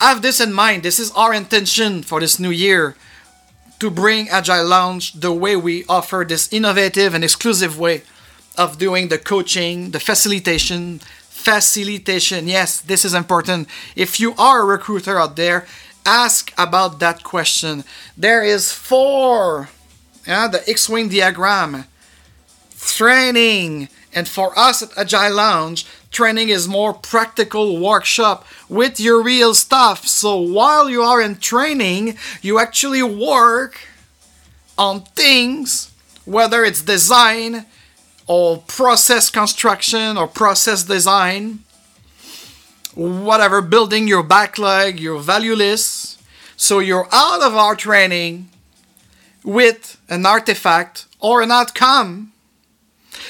have 0.00 0.22
this 0.22 0.40
in 0.40 0.52
mind. 0.52 0.82
This 0.82 0.98
is 0.98 1.10
our 1.12 1.34
intention 1.34 2.02
for 2.02 2.20
this 2.20 2.38
new 2.38 2.50
year 2.50 2.96
to 3.78 3.90
bring 3.90 4.28
Agile 4.28 4.66
Lounge 4.66 5.12
the 5.12 5.32
way 5.32 5.56
we 5.56 5.84
offer 5.88 6.24
this 6.28 6.52
innovative 6.52 7.14
and 7.14 7.22
exclusive 7.22 7.78
way 7.78 8.02
of 8.56 8.78
doing 8.78 9.08
the 9.08 9.18
coaching, 9.18 9.90
the 9.90 10.00
facilitation. 10.00 11.00
Facilitation, 11.28 12.48
yes, 12.48 12.80
this 12.80 13.04
is 13.04 13.14
important. 13.14 13.68
If 13.94 14.18
you 14.18 14.34
are 14.36 14.62
a 14.62 14.64
recruiter 14.64 15.18
out 15.18 15.36
there, 15.36 15.66
ask 16.04 16.52
about 16.58 16.98
that 16.98 17.22
question. 17.22 17.84
There 18.16 18.42
is 18.42 18.72
four 18.72 19.68
yeah, 20.28 20.46
the 20.46 20.68
X-Wing 20.68 21.08
diagram, 21.08 21.86
training, 22.78 23.88
and 24.14 24.28
for 24.28 24.56
us 24.58 24.82
at 24.82 24.96
Agile 24.98 25.34
Lounge, 25.34 25.86
training 26.10 26.48
is 26.48 26.66
more 26.66 26.94
practical 26.94 27.78
workshop 27.80 28.46
with 28.68 28.98
your 28.98 29.22
real 29.22 29.54
stuff. 29.54 30.06
So 30.06 30.36
while 30.36 30.88
you 30.88 31.02
are 31.02 31.20
in 31.20 31.36
training, 31.36 32.16
you 32.42 32.58
actually 32.58 33.02
work 33.02 33.80
on 34.76 35.02
things, 35.02 35.90
whether 36.24 36.64
it's 36.64 36.82
design 36.82 37.66
or 38.26 38.58
process 38.66 39.30
construction 39.30 40.16
or 40.16 40.26
process 40.26 40.84
design, 40.84 41.60
whatever, 42.94 43.60
building 43.62 44.06
your 44.06 44.22
backlog, 44.22 44.98
your 44.98 45.18
value 45.18 45.54
list. 45.54 46.20
So 46.56 46.78
you're 46.78 47.08
out 47.12 47.42
of 47.42 47.54
our 47.54 47.74
training 47.74 48.48
with 49.44 50.00
an 50.08 50.26
artifact 50.26 51.06
or 51.20 51.42
an 51.42 51.50
outcome 51.50 52.32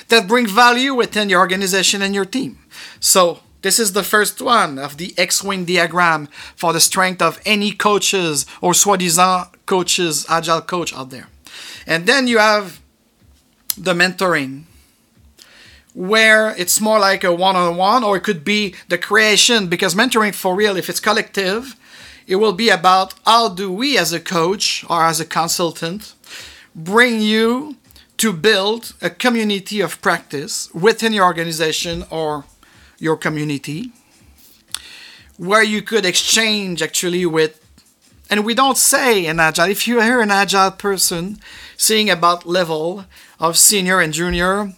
that 0.08 0.26
bring 0.26 0.46
value 0.46 0.94
within 0.94 1.28
your 1.28 1.40
organization 1.40 2.02
and 2.02 2.14
your 2.14 2.24
team. 2.24 2.58
So 3.00 3.40
this 3.62 3.78
is 3.78 3.92
the 3.92 4.02
first 4.02 4.40
one 4.40 4.78
of 4.78 4.96
the 4.96 5.14
X-wing 5.18 5.64
diagram 5.64 6.28
for 6.54 6.72
the 6.72 6.80
strength 6.80 7.20
of 7.20 7.40
any 7.44 7.72
coaches 7.72 8.46
or 8.60 8.72
soi-disant 8.74 9.48
coaches, 9.66 10.24
agile 10.28 10.60
coach 10.60 10.94
out 10.94 11.10
there. 11.10 11.28
And 11.86 12.06
then 12.06 12.26
you 12.26 12.38
have 12.38 12.80
the 13.76 13.94
mentoring 13.94 14.64
where 15.94 16.50
it's 16.56 16.80
more 16.80 16.98
like 16.98 17.24
a 17.24 17.34
one-on-one 17.34 18.04
or 18.04 18.16
it 18.16 18.22
could 18.22 18.44
be 18.44 18.74
the 18.88 18.98
creation 18.98 19.66
because 19.66 19.94
mentoring 19.94 20.34
for 20.34 20.54
real 20.54 20.76
if 20.76 20.88
it's 20.88 21.00
collective 21.00 21.74
it 22.26 22.36
will 22.36 22.52
be 22.52 22.68
about 22.68 23.14
how 23.26 23.48
do 23.48 23.72
we 23.72 23.98
as 23.98 24.12
a 24.12 24.20
coach 24.20 24.84
or 24.88 25.04
as 25.04 25.18
a 25.18 25.24
consultant 25.24 26.14
bring 26.74 27.20
you 27.20 27.76
to 28.16 28.32
build 28.32 28.94
a 29.00 29.10
community 29.10 29.80
of 29.80 30.00
practice 30.02 30.72
within 30.72 31.12
your 31.12 31.24
organization 31.24 32.04
or 32.10 32.44
your 32.98 33.16
community 33.16 33.92
where 35.36 35.62
you 35.62 35.80
could 35.82 36.04
exchange 36.04 36.82
actually 36.82 37.24
with 37.24 37.64
and 38.30 38.44
we 38.44 38.54
don't 38.54 38.76
say 38.76 39.26
an 39.26 39.40
agile 39.40 39.70
if 39.70 39.88
you 39.88 40.00
hear 40.00 40.20
an 40.20 40.30
agile 40.30 40.70
person 40.70 41.38
saying 41.76 42.10
about 42.10 42.46
level 42.46 43.04
of 43.40 43.56
senior 43.56 44.00
and 44.00 44.12
junior 44.12 44.72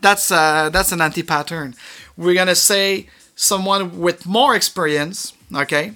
that's 0.00 0.30
uh, 0.30 0.70
that's 0.70 0.92
an 0.92 1.00
anti-pattern. 1.00 1.74
We're 2.16 2.34
gonna 2.34 2.54
say 2.54 3.08
someone 3.34 3.98
with 3.98 4.26
more 4.26 4.54
experience 4.54 5.32
okay? 5.54 5.92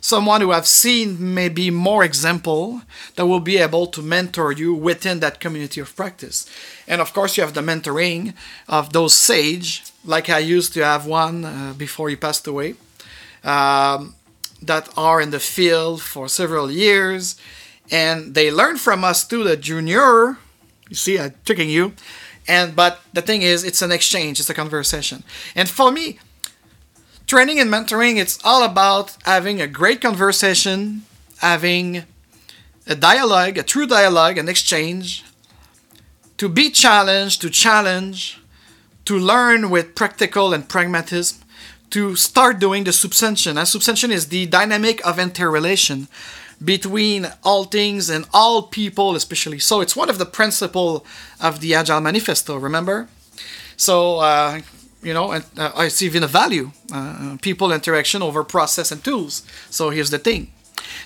Someone 0.00 0.40
who 0.40 0.52
have 0.52 0.66
seen 0.66 1.34
maybe 1.34 1.70
more 1.70 2.04
example 2.04 2.82
that 3.16 3.26
will 3.26 3.40
be 3.40 3.58
able 3.58 3.86
to 3.88 4.02
mentor 4.02 4.52
you 4.52 4.72
within 4.72 5.20
that 5.20 5.40
community 5.40 5.80
of 5.80 5.96
practice. 5.96 6.46
And 6.86 7.00
of 7.00 7.12
course 7.12 7.36
you 7.36 7.42
have 7.42 7.54
the 7.54 7.60
mentoring 7.60 8.34
of 8.68 8.92
those 8.92 9.14
sage 9.14 9.84
like 10.06 10.30
i 10.30 10.38
used 10.38 10.72
to 10.72 10.84
have 10.84 11.06
one 11.06 11.44
uh, 11.44 11.74
before 11.76 12.08
he 12.08 12.16
passed 12.16 12.46
away 12.46 12.74
um, 13.44 14.14
that 14.62 14.88
are 14.96 15.20
in 15.20 15.30
the 15.30 15.40
field 15.40 16.00
for 16.02 16.28
several 16.28 16.70
years 16.70 17.36
and 17.90 18.34
they 18.34 18.50
learn 18.50 18.76
from 18.76 19.04
us 19.04 19.26
too 19.26 19.44
the 19.44 19.56
junior 19.56 20.38
you 20.88 20.96
see 20.96 21.18
i'm 21.18 21.34
tricking 21.44 21.68
you 21.68 21.92
and 22.48 22.76
but 22.76 23.00
the 23.12 23.22
thing 23.22 23.42
is 23.42 23.64
it's 23.64 23.82
an 23.82 23.92
exchange 23.92 24.40
it's 24.40 24.50
a 24.50 24.54
conversation. 24.54 25.22
And 25.54 25.68
for 25.68 25.90
me 25.90 26.18
training 27.26 27.58
and 27.58 27.70
mentoring 27.70 28.18
it's 28.18 28.38
all 28.44 28.62
about 28.62 29.16
having 29.24 29.60
a 29.60 29.66
great 29.66 30.00
conversation 30.00 31.02
having 31.38 32.04
a 32.86 32.94
dialogue 32.94 33.58
a 33.58 33.62
true 33.62 33.86
dialogue 33.86 34.38
an 34.38 34.48
exchange 34.48 35.24
to 36.38 36.48
be 36.48 36.70
challenged 36.70 37.40
to 37.40 37.50
challenge 37.50 38.40
to 39.06 39.18
learn 39.18 39.70
with 39.70 39.94
practical 39.94 40.52
and 40.52 40.68
pragmatism 40.68 41.38
to 41.90 42.16
start 42.16 42.58
doing 42.58 42.84
the 42.84 42.90
subsumption 42.90 43.50
and 43.50 43.60
subsumption 43.60 44.10
is 44.10 44.28
the 44.28 44.46
dynamic 44.46 45.04
of 45.06 45.18
interrelation 45.18 46.08
between 46.62 47.26
all 47.42 47.64
things 47.64 48.10
and 48.10 48.26
all 48.32 48.62
people 48.62 49.14
especially 49.14 49.58
so 49.58 49.80
it's 49.80 49.96
one 49.96 50.10
of 50.10 50.18
the 50.18 50.26
principle 50.26 51.04
of 51.40 51.60
the 51.60 51.74
agile 51.74 52.00
manifesto 52.00 52.56
remember 52.56 53.08
so 53.76 54.18
uh, 54.18 54.60
you 55.06 55.14
know, 55.14 55.30
and 55.30 55.44
uh, 55.56 55.70
I 55.76 55.86
see 55.86 56.06
even 56.06 56.24
a 56.24 56.26
value, 56.26 56.72
uh, 56.92 57.36
people 57.40 57.72
interaction 57.72 58.22
over 58.22 58.42
process 58.42 58.90
and 58.90 59.02
tools. 59.04 59.44
So 59.70 59.90
here's 59.90 60.10
the 60.10 60.18
thing. 60.18 60.50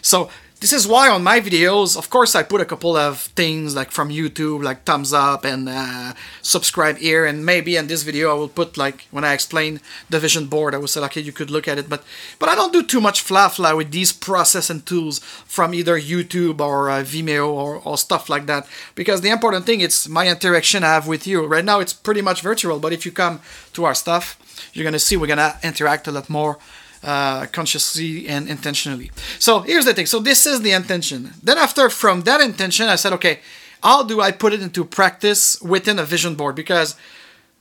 So 0.00 0.30
this 0.61 0.75
is 0.75 0.87
why 0.87 1.09
on 1.09 1.25
my 1.25 1.40
videos, 1.40 1.97
of 1.97 2.11
course, 2.11 2.35
I 2.35 2.43
put 2.43 2.61
a 2.61 2.67
couple 2.67 2.95
of 2.95 3.21
things 3.21 3.75
like 3.75 3.90
from 3.90 4.11
YouTube, 4.11 4.62
like 4.62 4.85
thumbs 4.85 5.11
up 5.14 5.47
and 5.47 5.67
uh, 5.71 6.12
subscribe 6.43 6.99
here. 6.99 7.25
And 7.25 7.47
maybe 7.47 7.76
in 7.76 7.87
this 7.87 8.02
video, 8.02 8.31
I 8.31 8.35
will 8.35 8.49
put 8.49 8.76
like 8.76 9.07
when 9.11 9.25
I 9.25 9.33
explain 9.33 9.81
the 10.11 10.21
vision 10.21 10.47
board, 10.49 10.75
I 10.75 10.79
will 10.79 10.87
say, 10.87 11.00
okay, 11.00 11.23
you 11.23 11.33
could 11.33 11.50
look 11.50 11.67
at 11.67 11.79
it. 11.79 11.88
But 11.88 12.05
but 12.38 12.50
I 12.50 12.55
don't 12.55 12.75
do 12.75 12.83
too 12.83 13.00
much 13.00 13.23
fla 13.23 13.49
fla 13.49 13.75
with 13.75 13.90
these 13.90 14.12
process 14.12 14.69
and 14.69 14.85
tools 14.85 15.21
from 15.47 15.73
either 15.73 15.99
YouTube 15.99 16.61
or 16.61 16.90
uh, 16.90 17.02
Vimeo 17.02 17.49
or, 17.49 17.81
or 17.83 17.97
stuff 17.97 18.29
like 18.29 18.45
that. 18.45 18.69
Because 18.95 19.23
the 19.23 19.31
important 19.31 19.64
thing 19.64 19.81
is 19.81 20.11
my 20.11 20.29
interaction 20.29 20.85
I 20.85 20.88
have 20.88 21.07
with 21.07 21.26
you. 21.26 21.47
Right 21.47 21.64
now, 21.64 21.81
it's 21.81 21.95
pretty 21.95 22.21
much 22.21 22.43
virtual. 22.43 22.79
But 22.79 22.93
if 22.93 23.07
you 23.07 23.12
come 23.12 23.40
to 23.73 23.87
our 23.87 23.95
stuff, 23.95 24.37
you're 24.75 24.85
gonna 24.85 24.99
see 24.99 25.17
we're 25.17 25.26
gonna 25.26 25.59
interact 25.62 26.07
a 26.07 26.12
lot 26.12 26.29
more 26.29 26.59
uh, 27.02 27.47
consciously 27.47 28.28
and 28.28 28.49
intentionally. 28.49 29.11
So 29.38 29.61
here's 29.61 29.85
the 29.85 29.95
thing. 29.95 30.07
So 30.07 30.19
this 30.19 30.47
is 30.47 30.62
the 30.62 30.73
intention. 30.73 31.33
Then 31.42 31.59
after 31.59 31.88
from 31.90 32.23
that 32.23 32.40
intention, 32.40 32.88
I 32.88 32.97
said, 32.97 33.12
okay, 33.14 33.40
how 33.83 34.02
do 34.02 34.21
I 34.21 34.30
put 34.30 34.52
it 34.52 34.62
into 34.62 34.85
practice 34.85 35.61
within 35.62 35.99
a 35.99 36.04
vision 36.04 36.35
board? 36.35 36.54
Because 36.54 36.97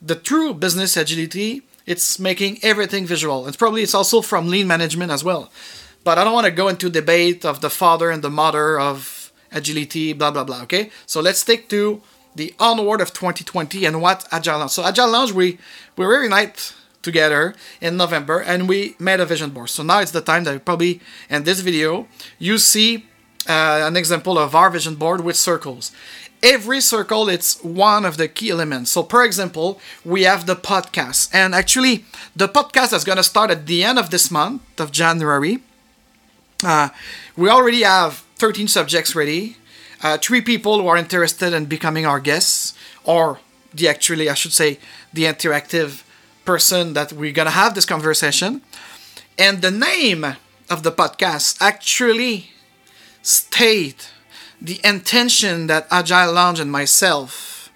the 0.01 0.15
true 0.15 0.53
business 0.53 0.97
agility, 0.97 1.63
it's 1.85 2.19
making 2.19 2.59
everything 2.63 3.05
visual. 3.05 3.47
It's 3.47 3.57
probably 3.57 3.83
it's 3.83 3.95
also 3.95 4.21
from 4.21 4.47
lean 4.47 4.67
management 4.67 5.11
as 5.11 5.23
well. 5.23 5.51
But 6.03 6.17
I 6.17 6.23
don't 6.23 6.33
want 6.33 6.45
to 6.45 6.51
go 6.51 6.67
into 6.67 6.89
debate 6.89 7.45
of 7.45 7.61
the 7.61 7.69
father 7.69 8.09
and 8.09 8.21
the 8.21 8.29
mother 8.29 8.79
of 8.79 9.31
agility, 9.51 10.13
blah 10.13 10.31
blah 10.31 10.43
blah. 10.43 10.61
Okay, 10.63 10.91
so 11.05 11.21
let's 11.21 11.39
stick 11.39 11.69
to 11.69 12.01
the 12.35 12.53
onward 12.59 13.01
of 13.01 13.13
2020 13.13 13.85
and 13.85 14.01
what 14.01 14.27
Agile 14.31 14.59
Lounge. 14.59 14.71
So 14.71 14.83
Agile 14.85 15.09
Lounge, 15.09 15.31
we 15.31 15.57
we 15.97 16.05
reunite 16.05 16.73
together 17.01 17.55
in 17.81 17.97
November 17.97 18.39
and 18.39 18.67
we 18.67 18.95
made 18.99 19.19
a 19.19 19.25
vision 19.25 19.49
board. 19.51 19.69
So 19.69 19.83
now 19.83 19.99
it's 19.99 20.11
the 20.11 20.21
time 20.21 20.43
that 20.43 20.65
probably 20.65 21.01
in 21.29 21.43
this 21.43 21.61
video 21.61 22.07
you 22.37 22.57
see 22.57 23.05
uh, 23.47 23.81
an 23.87 23.95
example 23.95 24.37
of 24.37 24.55
our 24.55 24.69
vision 24.69 24.95
board 24.95 25.21
with 25.21 25.35
circles. 25.35 25.91
Every 26.43 26.81
circle 26.81 27.29
it's 27.29 27.61
one 27.63 28.05
of 28.05 28.17
the 28.17 28.27
key 28.27 28.49
elements. 28.49 28.91
So 28.91 29.03
for 29.03 29.23
example, 29.23 29.79
we 30.05 30.23
have 30.23 30.45
the 30.45 30.55
podcast 30.55 31.29
and 31.33 31.55
actually 31.55 32.05
the 32.35 32.47
podcast 32.47 32.93
is 32.93 33.03
going 33.03 33.17
to 33.17 33.23
start 33.23 33.51
at 33.51 33.65
the 33.65 33.83
end 33.83 33.99
of 33.99 34.09
this 34.09 34.29
month 34.31 34.61
of 34.79 34.91
January. 34.91 35.59
Uh, 36.63 36.89
we 37.37 37.49
already 37.49 37.83
have 37.83 38.25
13 38.35 38.67
subjects 38.67 39.15
ready. 39.15 39.55
Uh, 40.01 40.17
three 40.17 40.41
people 40.41 40.79
who 40.81 40.87
are 40.87 40.97
interested 40.97 41.53
in 41.53 41.65
becoming 41.65 42.05
our 42.05 42.19
guests 42.19 42.73
or 43.03 43.39
the 43.73 43.87
actually 43.87 44.29
I 44.29 44.33
should 44.33 44.53
say 44.53 44.79
the 45.13 45.23
interactive 45.23 46.03
person 46.45 46.93
that 46.93 47.13
we're 47.13 47.31
gonna 47.31 47.51
have 47.51 47.75
this 47.75 47.85
conversation. 47.85 48.61
And 49.37 49.61
the 49.61 49.71
name 49.71 50.35
of 50.69 50.83
the 50.83 50.91
podcast 50.91 51.57
actually 51.61 52.51
state 53.21 54.11
the 54.61 54.79
intention 54.83 55.67
that 55.67 55.87
Agile 55.89 56.33
Lounge 56.33 56.59
and 56.59 56.71
myself 56.71 57.71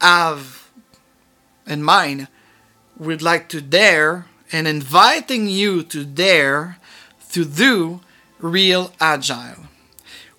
have 0.00 0.68
in 1.66 1.82
mind. 1.82 2.28
We'd 2.96 3.22
like 3.22 3.48
to 3.48 3.60
dare 3.60 4.26
and 4.52 4.66
inviting 4.68 5.48
you 5.48 5.82
to 5.84 6.04
dare 6.04 6.78
to 7.32 7.44
do 7.44 8.00
real 8.38 8.92
agile. 9.00 9.69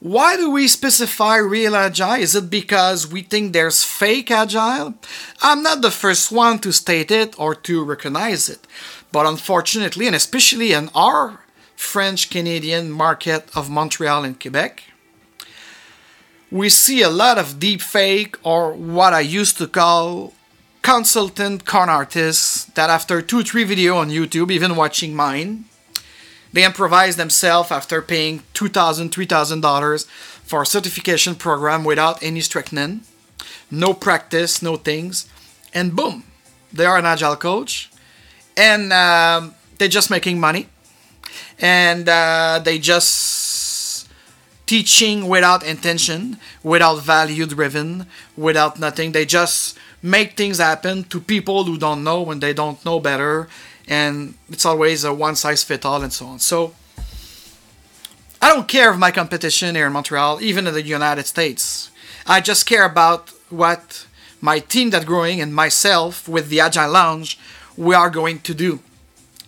Why 0.01 0.35
do 0.35 0.49
we 0.49 0.67
specify 0.67 1.37
real 1.37 1.75
agile? 1.75 2.19
Is 2.19 2.33
it 2.33 2.49
because 2.49 3.05
we 3.05 3.21
think 3.21 3.53
there's 3.53 3.83
fake 3.83 4.31
agile? 4.31 4.95
I'm 5.43 5.61
not 5.61 5.83
the 5.83 5.91
first 5.91 6.31
one 6.31 6.57
to 6.61 6.71
state 6.71 7.11
it 7.11 7.39
or 7.39 7.53
to 7.53 7.83
recognize 7.83 8.49
it. 8.49 8.65
But 9.11 9.27
unfortunately, 9.27 10.07
and 10.07 10.15
especially 10.15 10.73
in 10.73 10.89
our 10.95 11.41
French 11.75 12.31
Canadian 12.31 12.89
market 12.89 13.47
of 13.55 13.69
Montreal 13.69 14.23
and 14.23 14.39
Quebec, 14.39 14.81
we 16.49 16.67
see 16.69 17.03
a 17.03 17.09
lot 17.09 17.37
of 17.37 17.59
deep 17.59 17.81
fake 17.81 18.37
or 18.41 18.73
what 18.73 19.13
I 19.13 19.19
used 19.19 19.59
to 19.59 19.67
call 19.67 20.33
consultant 20.81 21.65
con 21.65 21.89
artists 21.89 22.65
that 22.73 22.89
after 22.89 23.21
two, 23.21 23.43
three 23.43 23.65
video 23.65 23.97
on 23.97 24.09
YouTube, 24.09 24.49
even 24.49 24.75
watching 24.75 25.15
mine, 25.15 25.65
they 26.53 26.65
improvise 26.65 27.15
themselves 27.15 27.71
after 27.71 28.01
paying 28.01 28.43
$2,000, 28.53 29.09
$3,000 29.09 30.05
for 30.43 30.61
a 30.61 30.65
certification 30.65 31.35
program 31.35 31.83
without 31.83 32.21
any 32.21 32.41
strengthening, 32.41 33.01
no 33.69 33.93
practice, 33.93 34.61
no 34.61 34.75
things, 34.75 35.29
and 35.73 35.95
boom, 35.95 36.23
they 36.73 36.85
are 36.85 36.97
an 36.97 37.05
agile 37.05 37.35
coach, 37.35 37.89
and 38.57 38.91
uh, 38.91 39.49
they're 39.77 39.87
just 39.87 40.09
making 40.09 40.39
money, 40.39 40.67
and 41.59 42.09
uh, 42.09 42.59
they 42.63 42.79
just 42.79 44.09
teaching 44.65 45.27
without 45.27 45.65
intention, 45.65 46.37
without 46.63 47.01
value 47.01 47.45
driven, 47.45 48.05
without 48.37 48.79
nothing. 48.79 49.11
They 49.11 49.25
just 49.25 49.77
make 50.01 50.37
things 50.37 50.59
happen 50.59 51.03
to 51.05 51.19
people 51.19 51.65
who 51.65 51.77
don't 51.77 52.03
know 52.03 52.21
when 52.21 52.39
they 52.39 52.53
don't 52.53 52.83
know 52.85 52.99
better 52.99 53.49
and 53.91 54.35
it's 54.49 54.65
always 54.65 55.03
a 55.03 55.13
one 55.13 55.35
size 55.35 55.65
fit 55.65 55.85
all 55.85 56.01
and 56.01 56.13
so 56.13 56.25
on. 56.25 56.39
So 56.39 56.73
I 58.41 58.47
don't 58.49 58.67
care 58.67 58.89
of 58.89 58.97
my 58.97 59.11
competition 59.11 59.75
here 59.75 59.85
in 59.85 59.91
Montreal, 59.91 60.41
even 60.41 60.65
in 60.65 60.73
the 60.73 60.81
United 60.81 61.25
States. 61.27 61.91
I 62.25 62.39
just 62.39 62.65
care 62.65 62.85
about 62.85 63.31
what 63.49 64.07
my 64.39 64.59
team 64.59 64.91
that's 64.91 65.03
growing 65.03 65.41
and 65.41 65.53
myself 65.53 66.29
with 66.29 66.47
the 66.47 66.61
Agile 66.61 66.89
Lounge 66.89 67.37
we 67.75 67.93
are 67.93 68.09
going 68.09 68.39
to 68.39 68.53
do 68.53 68.79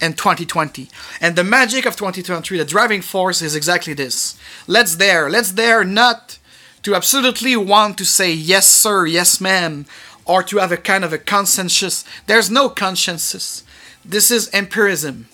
in 0.02 0.12
2020. 0.12 0.90
And 1.22 1.38
the 1.38 1.46
magic 1.46 1.86
of 1.86 1.96
2023, 1.96 2.58
the 2.58 2.66
driving 2.66 3.02
force 3.02 3.42
is 3.42 3.56
exactly 3.56 3.94
this. 3.94 4.38
Let's 4.68 4.98
dare, 4.98 5.30
let's 5.30 5.54
dare 5.54 5.86
not 5.86 6.38
to 6.82 6.96
absolutely 6.96 7.56
want 7.56 7.98
to 8.00 8.06
say 8.06 8.34
yes 8.34 8.70
sir, 8.70 9.06
yes 9.06 9.40
ma'am, 9.40 9.86
or 10.26 10.44
to 10.44 10.58
have 10.58 10.74
a 10.74 10.78
kind 10.78 11.06
of 11.06 11.14
a 11.14 11.18
consensus. 11.18 12.04
There's 12.28 12.52
no 12.52 12.68
consensus. 12.68 13.64
This 14.06 14.32
is 14.32 14.50
empirism. 14.54 15.28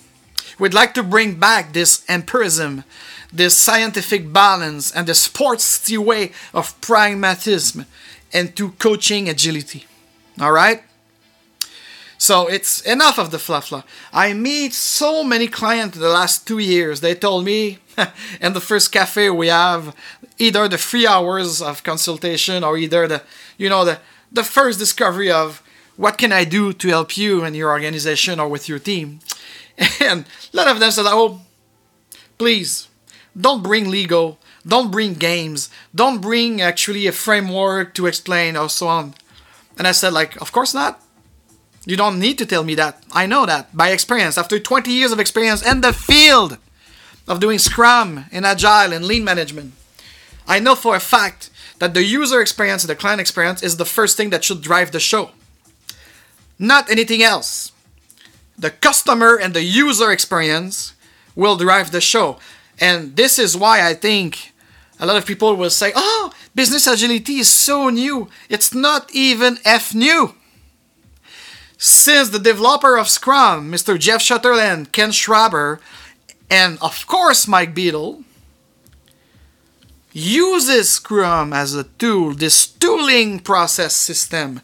We'd 0.58 0.74
like 0.74 0.94
to 0.94 1.02
bring 1.02 1.36
back 1.36 1.72
this 1.72 2.04
empirism, 2.08 2.84
this 3.32 3.56
scientific 3.56 4.32
balance, 4.32 4.92
and 4.92 5.06
the 5.06 5.12
sportsy 5.12 5.98
way 5.98 6.32
of 6.52 6.78
pragmatism 6.80 7.86
into 8.32 8.72
coaching 8.72 9.28
agility. 9.28 9.86
All 10.40 10.52
right? 10.52 10.82
So 12.18 12.48
it's 12.48 12.82
enough 12.82 13.18
of 13.18 13.30
the 13.30 13.38
fluff. 13.38 13.72
I 14.12 14.34
meet 14.34 14.74
so 14.74 15.24
many 15.24 15.48
clients 15.48 15.96
in 15.96 16.02
the 16.02 16.10
last 16.10 16.46
two 16.46 16.58
years. 16.58 17.00
They 17.00 17.14
told 17.14 17.46
me, 17.46 17.78
and 18.40 18.54
the 18.54 18.60
first 18.60 18.92
cafe 18.92 19.30
we 19.30 19.48
have 19.48 19.96
either 20.38 20.68
the 20.68 20.76
three 20.76 21.06
hours 21.06 21.62
of 21.62 21.82
consultation 21.82 22.62
or 22.62 22.76
either 22.76 23.08
the 23.08 23.22
you 23.56 23.70
know 23.70 23.86
the 23.86 24.00
the 24.30 24.44
first 24.44 24.78
discovery 24.78 25.30
of 25.30 25.62
what 26.00 26.16
can 26.16 26.32
I 26.32 26.44
do 26.44 26.72
to 26.72 26.88
help 26.88 27.18
you 27.18 27.44
and 27.44 27.54
your 27.54 27.70
organization 27.70 28.40
or 28.40 28.48
with 28.48 28.70
your 28.70 28.78
team. 28.78 29.20
And 30.00 30.24
a 30.52 30.56
lot 30.56 30.68
of 30.68 30.80
them 30.80 30.90
said, 30.90 31.04
oh, 31.06 31.42
please 32.38 32.88
don't 33.38 33.62
bring 33.62 33.90
legal, 33.90 34.38
don't 34.66 34.90
bring 34.90 35.12
games, 35.12 35.68
don't 35.94 36.22
bring 36.22 36.62
actually 36.62 37.06
a 37.06 37.12
framework 37.12 37.92
to 37.94 38.06
explain 38.06 38.56
or 38.56 38.70
so 38.70 38.88
on. 38.88 39.14
And 39.76 39.86
I 39.86 39.92
said, 39.92 40.14
like, 40.14 40.40
of 40.40 40.52
course 40.52 40.72
not. 40.72 41.02
You 41.84 41.96
don't 41.96 42.18
need 42.18 42.38
to 42.38 42.46
tell 42.46 42.64
me 42.64 42.74
that. 42.76 43.04
I 43.12 43.26
know 43.26 43.44
that 43.44 43.76
by 43.76 43.90
experience. 43.90 44.38
After 44.38 44.58
20 44.58 44.90
years 44.90 45.12
of 45.12 45.20
experience 45.20 45.62
in 45.62 45.82
the 45.82 45.92
field 45.92 46.56
of 47.28 47.40
doing 47.40 47.58
Scrum 47.58 48.24
and 48.32 48.46
Agile 48.46 48.94
and 48.94 49.04
Lean 49.04 49.24
management, 49.24 49.74
I 50.48 50.60
know 50.60 50.74
for 50.74 50.96
a 50.96 51.00
fact 51.14 51.50
that 51.78 51.92
the 51.92 52.02
user 52.02 52.40
experience 52.40 52.84
and 52.84 52.90
the 52.90 52.96
client 52.96 53.20
experience 53.20 53.62
is 53.62 53.76
the 53.76 53.84
first 53.84 54.16
thing 54.16 54.30
that 54.30 54.44
should 54.44 54.62
drive 54.62 54.92
the 54.92 55.00
show, 55.00 55.30
not 56.60 56.90
anything 56.90 57.22
else. 57.22 57.72
The 58.56 58.70
customer 58.70 59.36
and 59.36 59.54
the 59.54 59.62
user 59.62 60.12
experience 60.12 60.94
will 61.34 61.56
drive 61.56 61.90
the 61.90 62.00
show. 62.00 62.38
And 62.78 63.16
this 63.16 63.38
is 63.38 63.56
why 63.56 63.86
I 63.86 63.94
think 63.94 64.52
a 65.00 65.06
lot 65.06 65.16
of 65.16 65.24
people 65.24 65.56
will 65.56 65.70
say, 65.70 65.92
oh, 65.96 66.32
business 66.54 66.86
agility 66.86 67.36
is 67.36 67.48
so 67.48 67.88
new. 67.88 68.28
It's 68.50 68.74
not 68.74 69.10
even 69.14 69.58
F 69.64 69.94
new. 69.94 70.34
Since 71.78 72.28
the 72.28 72.38
developer 72.38 72.98
of 72.98 73.08
Scrum, 73.08 73.72
Mr. 73.72 73.98
Jeff 73.98 74.20
Sutherland, 74.20 74.92
Ken 74.92 75.10
Schwaber, 75.10 75.80
and 76.50 76.78
of 76.82 77.06
course 77.06 77.48
Mike 77.48 77.74
Beedle, 77.74 78.22
uses 80.12 80.90
Scrum 80.90 81.54
as 81.54 81.74
a 81.74 81.84
tool, 81.84 82.34
this 82.34 82.66
tooling 82.66 83.38
process 83.38 83.96
system, 83.96 84.60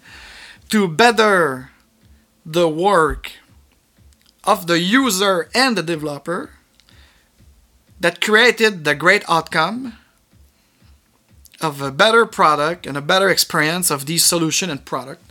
to 0.69 0.87
better 0.89 1.71
the 2.47 2.69
work 2.69 3.33
of 4.45 4.69
the 4.69 4.79
user 4.79 5.51
and 5.53 5.77
the 5.77 5.83
developer 5.83 6.51
that 7.99 8.21
created 8.21 8.85
the 8.85 8.95
great 8.95 9.25
outcome 9.29 9.95
of 11.61 11.83
a 11.83 11.91
better 11.91 12.25
product 12.25 12.87
and 12.87 12.97
a 12.97 13.01
better 13.01 13.29
experience 13.29 13.91
of 13.91 14.07
these 14.07 14.25
solution 14.25 14.71
and 14.71 14.85
product. 14.85 15.23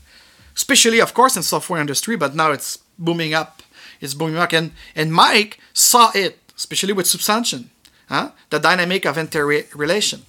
Especially 0.56 1.00
of 1.00 1.14
course 1.14 1.38
in 1.38 1.44
software 1.44 1.80
industry 1.80 2.18
but 2.18 2.36
now 2.36 2.52
it's 2.52 2.80
booming 3.00 3.34
up 3.34 3.64
it's 4.02 4.14
booming 4.14 4.36
up. 4.36 4.52
And, 4.52 4.72
and 4.96 5.14
mike 5.14 5.60
saw 5.74 6.12
it 6.14 6.40
especially 6.58 6.94
with 6.94 7.06
subsumption 7.06 7.66
huh? 8.10 8.32
the 8.50 8.60
dynamic 8.60 9.06
of 9.06 9.18
interrelation 9.18 10.24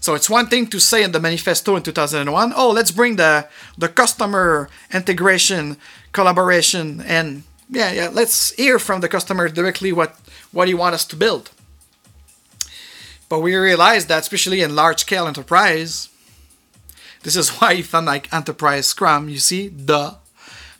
so 0.00 0.14
it's 0.14 0.30
one 0.30 0.46
thing 0.46 0.66
to 0.66 0.78
say 0.78 1.02
in 1.02 1.12
the 1.12 1.20
manifesto 1.20 1.76
in 1.76 1.82
2001 1.82 2.52
oh 2.56 2.70
let's 2.70 2.90
bring 2.90 3.16
the 3.16 3.46
the 3.76 3.88
customer 3.88 4.68
integration 4.92 5.76
collaboration 6.12 7.00
and 7.02 7.42
yeah 7.70 7.92
yeah 7.92 8.08
let's 8.12 8.52
hear 8.52 8.78
from 8.78 9.00
the 9.00 9.08
customer 9.08 9.48
directly 9.48 9.92
what 9.92 10.16
what 10.52 10.68
he 10.68 10.74
wants 10.74 10.94
us 10.96 11.04
to 11.04 11.16
build 11.16 11.50
but 13.28 13.40
we 13.40 13.54
realized 13.54 14.08
that 14.08 14.20
especially 14.20 14.62
in 14.62 14.74
large 14.74 15.00
scale 15.00 15.26
enterprise 15.26 16.08
this 17.22 17.36
is 17.36 17.50
why 17.50 17.72
you 17.72 17.82
found 17.82 18.06
like 18.06 18.32
Enterprise 18.32 18.86
Scrum, 18.86 19.28
you 19.28 19.38
see, 19.38 19.68
the 19.68 20.16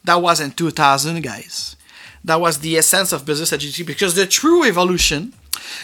that 0.05 0.23
was 0.23 0.41
in 0.41 0.53
2000, 0.53 1.23
guys. 1.23 1.77
That 2.25 2.41
was 2.41 2.61
the 2.61 2.77
essence 2.77 3.13
of 3.13 3.27
business 3.27 3.53
agility 3.53 3.83
because 3.83 4.15
the 4.15 4.27
true 4.27 4.65
evolution 4.65 5.35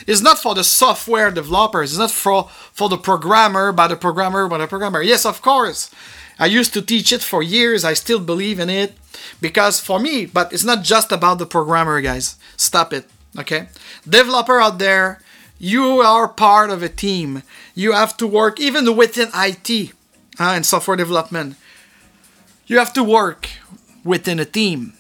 is 0.07 0.23
not 0.23 0.39
for 0.39 0.55
the 0.55 0.65
software 0.65 1.31
developers, 1.31 1.93
it's 1.93 1.99
not 1.99 2.11
for, 2.11 2.49
for 2.73 2.89
the 2.89 2.99
programmer, 2.99 3.73
by 3.73 3.89
the 3.89 3.97
programmer, 3.97 4.49
by 4.49 4.59
the 4.59 4.67
programmer. 4.67 5.03
Yes, 5.03 5.25
of 5.25 5.43
course. 5.43 5.91
I 6.39 6.47
used 6.47 6.75
to 6.75 6.83
teach 6.83 7.13
it 7.13 7.23
for 7.23 7.43
years. 7.43 7.85
I 7.85 7.95
still 7.95 8.19
believe 8.19 8.59
in 8.59 8.69
it 8.69 8.95
because 9.41 9.81
for 9.81 10.01
me, 10.01 10.27
but 10.27 10.53
it's 10.53 10.65
not 10.65 10.83
just 10.83 11.13
about 11.13 11.39
the 11.39 11.47
programmer, 11.47 12.01
guys. 12.01 12.37
Stop 12.57 12.93
it. 12.93 13.07
Okay? 13.39 13.69
Developer 14.09 14.61
out 14.61 14.79
there, 14.79 15.21
you 15.59 16.01
are 16.01 16.29
part 16.29 16.71
of 16.71 16.83
a 16.83 16.89
team. 16.89 17.43
You 17.75 17.93
have 17.93 18.17
to 18.19 18.27
work 18.27 18.59
even 18.61 18.97
within 18.97 19.29
IT 19.35 19.93
uh, 20.41 20.53
and 20.57 20.67
software 20.67 20.97
development. 20.97 21.57
You 22.67 22.79
have 22.79 22.93
to 22.95 23.05
work 23.05 23.49
within 24.03 24.41
a 24.41 24.45
team. 24.45 24.95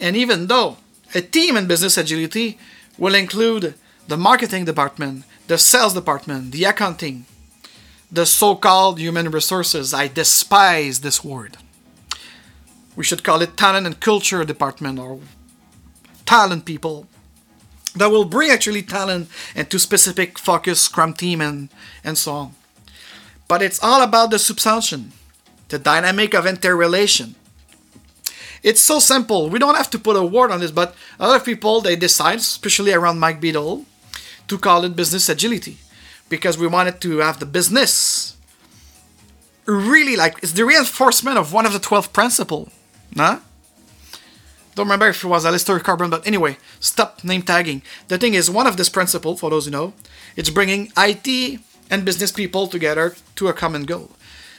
And 0.00 0.16
even 0.16 0.48
though 0.48 0.78
a 1.14 1.20
team 1.20 1.56
in 1.56 1.66
business 1.66 1.96
agility 1.96 2.58
will 2.98 3.14
include 3.14 3.74
the 4.12 4.18
marketing 4.18 4.66
department, 4.66 5.24
the 5.46 5.56
sales 5.56 5.94
department, 5.94 6.52
the 6.52 6.64
accounting, 6.64 7.24
the 8.10 8.26
so 8.26 8.54
called 8.54 8.98
human 8.98 9.30
resources, 9.30 9.94
I 9.94 10.06
despise 10.06 11.00
this 11.00 11.24
word. 11.24 11.56
We 12.94 13.04
should 13.04 13.24
call 13.24 13.40
it 13.40 13.56
talent 13.56 13.86
and 13.86 13.98
culture 13.98 14.44
department 14.44 14.98
or 14.98 15.18
talent 16.26 16.66
people 16.66 17.06
that 17.96 18.10
will 18.10 18.26
bring 18.26 18.50
actually 18.50 18.82
talent 18.82 19.30
into 19.54 19.78
specific 19.78 20.38
focus 20.38 20.82
scrum 20.82 21.14
team 21.14 21.40
and, 21.40 21.70
and 22.04 22.18
so 22.18 22.32
on. 22.32 22.54
But 23.48 23.62
it's 23.62 23.82
all 23.82 24.02
about 24.02 24.30
the 24.30 24.36
subsumption, 24.36 25.12
the 25.70 25.78
dynamic 25.78 26.34
of 26.34 26.44
interrelation. 26.44 27.34
It's 28.62 28.82
so 28.82 28.98
simple. 28.98 29.48
We 29.48 29.58
don't 29.58 29.76
have 29.76 29.88
to 29.88 29.98
put 29.98 30.16
a 30.16 30.22
word 30.22 30.50
on 30.50 30.60
this, 30.60 30.70
but 30.70 30.94
other 31.18 31.40
people 31.40 31.80
they 31.80 31.96
decide, 31.96 32.40
especially 32.40 32.92
around 32.92 33.18
Mike 33.18 33.40
Beedle, 33.40 33.86
to 34.52 34.58
call 34.58 34.84
it 34.84 34.94
business 34.94 35.28
agility 35.28 35.74
because 36.28 36.58
we 36.58 36.66
wanted 36.66 37.00
to 37.00 37.18
have 37.18 37.38
the 37.40 37.46
business 37.46 38.36
really 39.64 40.16
like 40.22 40.34
it's 40.42 40.52
the 40.52 40.64
reinforcement 40.64 41.36
of 41.38 41.52
one 41.52 41.64
of 41.64 41.72
the 41.72 41.78
12 41.78 42.12
principle 42.12 42.68
Huh? 43.16 43.40
Don't 44.74 44.86
remember 44.86 45.08
if 45.08 45.22
it 45.22 45.26
was 45.28 45.44
Alistair 45.44 45.78
Cockburn, 45.80 46.10
but 46.10 46.26
anyway, 46.26 46.56
stop 46.80 47.22
name 47.22 47.42
tagging. 47.42 47.82
The 48.08 48.16
thing 48.16 48.34
is, 48.34 48.50
one 48.50 48.66
of 48.66 48.78
this 48.78 48.88
principle, 48.88 49.36
for 49.36 49.50
those 49.50 49.66
who 49.66 49.70
know, 49.70 49.92
it's 50.34 50.48
bringing 50.48 50.90
IT 50.96 51.60
and 51.90 52.04
business 52.04 52.32
people 52.32 52.66
together 52.68 53.14
to 53.36 53.48
a 53.48 53.52
common 53.52 53.84
goal. 53.84 54.10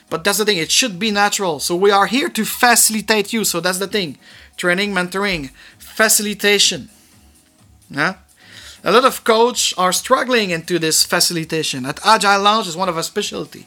But 0.10 0.24
that's 0.24 0.38
the 0.38 0.46
thing, 0.46 0.60
it 0.60 0.70
should 0.70 1.00
be 1.00 1.10
natural. 1.10 1.60
So 1.60 1.76
we 1.76 1.90
are 1.90 2.06
here 2.06 2.30
to 2.30 2.46
facilitate 2.46 3.34
you. 3.34 3.44
So 3.44 3.60
that's 3.60 3.80
the 3.80 3.88
thing. 3.88 4.20
Training, 4.56 4.94
mentoring, 4.94 5.50
facilitation. 5.80 6.90
Yeah? 7.90 8.18
A 8.86 8.91
lot 8.91 9.06
of 9.06 9.24
coaches 9.24 9.74
are 9.78 9.93
struggling 9.93 10.50
into 10.50 10.78
this 10.78 11.06
facilitation. 11.06 11.86
At 11.86 12.06
Agile 12.06 12.41
Lounge 12.41 12.67
is 12.67 12.76
one 12.76 12.89
of 12.89 12.98
our 12.98 13.04
specialty. 13.04 13.65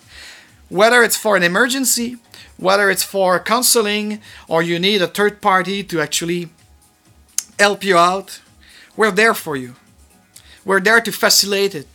Whether 0.69 1.03
it's 1.03 1.17
for 1.17 1.37
an 1.37 1.43
emergency, 1.43 2.17
whether 2.59 2.91
it's 2.91 3.03
for 3.03 3.41
counseling, 3.41 4.21
or 4.47 4.63
you 4.63 4.79
need 4.79 5.01
a 5.01 5.07
third 5.07 5.41
party 5.41 5.83
to 5.85 6.01
actually 6.03 6.51
help 7.59 7.83
you 7.83 7.97
out, 7.97 8.43
we're 8.95 9.11
there 9.11 9.33
for 9.33 9.57
you. 9.57 9.77
We're 10.67 10.81
there 10.81 11.01
to 11.01 11.13
facilitate 11.13 11.75
it. 11.75 11.89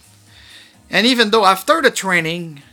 And 0.89 1.05
even 1.05 1.29
though 1.29 1.45
after 1.45 1.79
the 1.81 1.91
training 1.91 2.63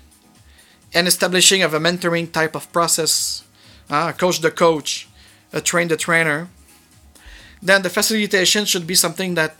and 0.94 1.06
establishing 1.06 1.62
of 1.62 1.74
a 1.74 1.78
mentoring 1.78 2.32
type 2.32 2.54
of 2.54 2.72
process, 2.72 3.44
uh, 3.90 4.12
coach 4.12 4.40
the 4.40 4.50
coach, 4.50 5.08
uh, 5.52 5.60
train 5.60 5.88
the 5.88 5.96
trainer, 5.96 6.48
then 7.62 7.82
the 7.82 7.90
facilitation 7.90 8.64
should 8.64 8.86
be 8.86 8.94
something 8.94 9.34
that 9.34 9.56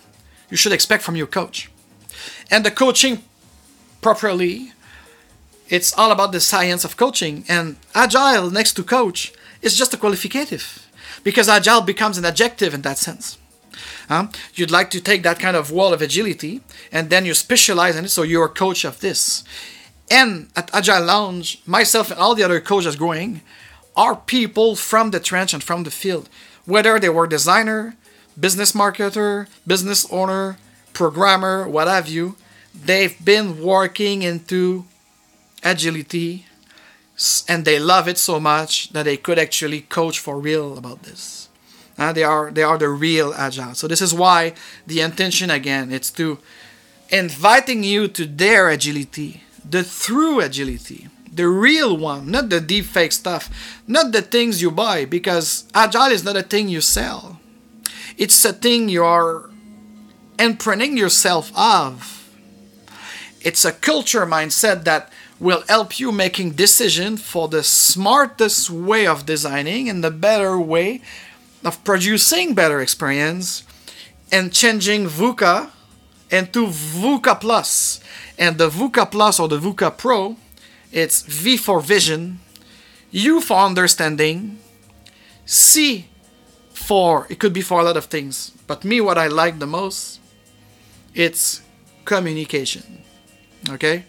you 0.51 0.57
should 0.57 0.73
expect 0.73 1.03
from 1.03 1.17
your 1.17 1.27
coach. 1.27 1.71
And 2.51 2.65
the 2.65 2.71
coaching 2.71 3.23
properly, 4.01 4.73
it's 5.69 5.97
all 5.97 6.11
about 6.11 6.33
the 6.33 6.41
science 6.41 6.85
of 6.85 6.97
coaching. 6.97 7.45
And 7.49 7.77
agile 7.95 8.51
next 8.51 8.75
to 8.75 8.83
coach 8.83 9.33
is 9.61 9.77
just 9.77 9.95
a 9.95 9.97
qualificative 9.97 10.85
because 11.23 11.49
agile 11.49 11.83
becomes 11.83 12.17
an 12.19 12.25
adjective 12.25 12.75
in 12.75 12.83
that 12.83 12.99
sense. 12.99 13.39
You'd 14.55 14.71
like 14.71 14.91
to 14.91 15.01
take 15.01 15.23
that 15.23 15.39
kind 15.39 15.57
of 15.57 15.71
wall 15.71 15.93
of 15.93 16.01
agility 16.01 16.63
and 16.91 17.11
then 17.11 17.27
you 17.27 17.35
specialize 17.35 17.97
in 17.97 18.07
it, 18.07 18.09
so 18.09 18.23
you're 18.23 18.47
a 18.47 18.49
coach 18.49 18.85
of 18.85 19.01
this. 19.01 19.45
And 20.11 20.49
at 20.57 20.75
Agile 20.75 21.05
Lounge, 21.05 21.61
myself 21.67 22.11
and 22.11 22.19
all 22.19 22.35
the 22.35 22.43
other 22.43 22.61
coaches 22.61 22.97
growing 22.97 23.43
are 23.95 24.17
people 24.17 24.75
from 24.75 25.11
the 25.11 25.21
trench 25.21 25.53
and 25.53 25.63
from 25.63 25.83
the 25.83 25.91
field, 25.91 26.31
whether 26.65 26.99
they 26.99 27.11
were 27.11 27.27
designer, 27.27 27.97
business 28.39 28.73
marketer, 28.73 29.49
business 29.67 30.07
owner, 30.11 30.59
programmer, 30.93 31.69
what 31.69 31.89
have 31.89 32.09
you. 32.09 32.37
They've 32.75 33.17
been 33.25 33.63
working 33.63 34.23
into 34.23 34.85
agility 35.65 36.47
and 37.49 37.65
they 37.65 37.79
love 37.79 38.07
it 38.07 38.19
so 38.19 38.39
much 38.39 38.91
that 38.91 39.05
they 39.05 39.17
could 39.17 39.39
actually 39.39 39.81
coach 39.83 40.19
for 40.19 40.39
real 40.39 40.79
about 40.79 41.03
this. 41.03 41.49
Uh, 41.99 42.13
they 42.13 42.23
are 42.23 42.53
they 42.53 42.63
are 42.63 42.79
the 42.79 42.89
real 42.89 43.35
agile. 43.35 43.75
So 43.75 43.89
this 43.89 44.01
is 44.01 44.15
why 44.15 44.55
the 44.87 45.01
intention 45.01 45.51
again 45.51 45.91
it's 45.91 46.13
to 46.13 46.39
inviting 47.11 47.83
you 47.83 48.07
to 48.07 48.25
their 48.25 48.69
agility, 48.69 49.43
the 49.69 49.83
true 49.83 50.41
agility, 50.41 51.09
the 51.33 51.49
real 51.49 51.97
one, 51.97 52.31
not 52.31 52.51
the 52.51 52.61
deep 52.61 52.85
fake 52.85 53.13
stuff, 53.13 53.51
not 53.89 54.13
the 54.13 54.23
things 54.23 54.63
you 54.63 54.71
buy, 54.71 55.05
because 55.07 55.65
agile 55.75 56.13
is 56.13 56.23
not 56.23 56.37
a 56.37 56.43
thing 56.43 56.69
you 56.69 56.81
sell. 56.81 57.38
It's 58.19 58.45
a 58.45 58.53
thing 58.53 58.89
you 58.89 59.05
are 59.05 59.49
imprinting 60.41 60.99
yourself 60.99 61.53
of. 61.57 62.29
It's 63.41 63.65
a 63.65 63.71
culture 63.71 64.27
mindset 64.27 64.83
that 64.85 65.13
will 65.39 65.63
help 65.69 66.01
you 66.01 66.11
making 66.11 66.51
decision 66.55 67.17
for 67.17 67.47
the 67.47 67.63
smartest 67.63 68.71
way 68.71 69.07
of 69.07 69.25
designing 69.25 69.89
and 69.89 70.03
the 70.03 70.11
better 70.11 70.59
way 70.59 71.01
of 71.65 71.83
producing 71.85 72.55
better 72.55 72.81
experience 72.81 73.63
and 74.33 74.53
changing 74.53 75.07
VUCA 75.07 75.71
into 76.29 76.67
VUCA 76.67 77.41
Plus. 77.41 78.01
And 78.37 78.59
the 78.59 78.69
VUCA 78.69 79.13
Plus 79.13 79.39
or 79.39 79.47
the 79.47 79.61
VUCA 79.61 79.97
Pro, 79.97 80.37
it's 80.91 81.23
V 81.23 81.57
for 81.57 81.81
vision, 81.81 82.41
U 83.13 83.41
for 83.41 83.59
understanding, 83.59 84.59
C 85.47 86.08
for 86.79 87.27
it 87.29 87.39
could 87.39 87.53
be 87.53 87.63
for 87.63 87.81
a 87.81 87.85
lot 87.85 87.97
of 87.97 88.07
things. 88.07 88.53
But 88.67 88.85
me 88.85 89.01
what 89.01 89.19
I 89.19 89.27
like 89.27 89.59
the 89.59 89.67
most 89.67 90.21
it's 91.15 91.63
communication. 92.05 93.03
Okay? 93.69 94.05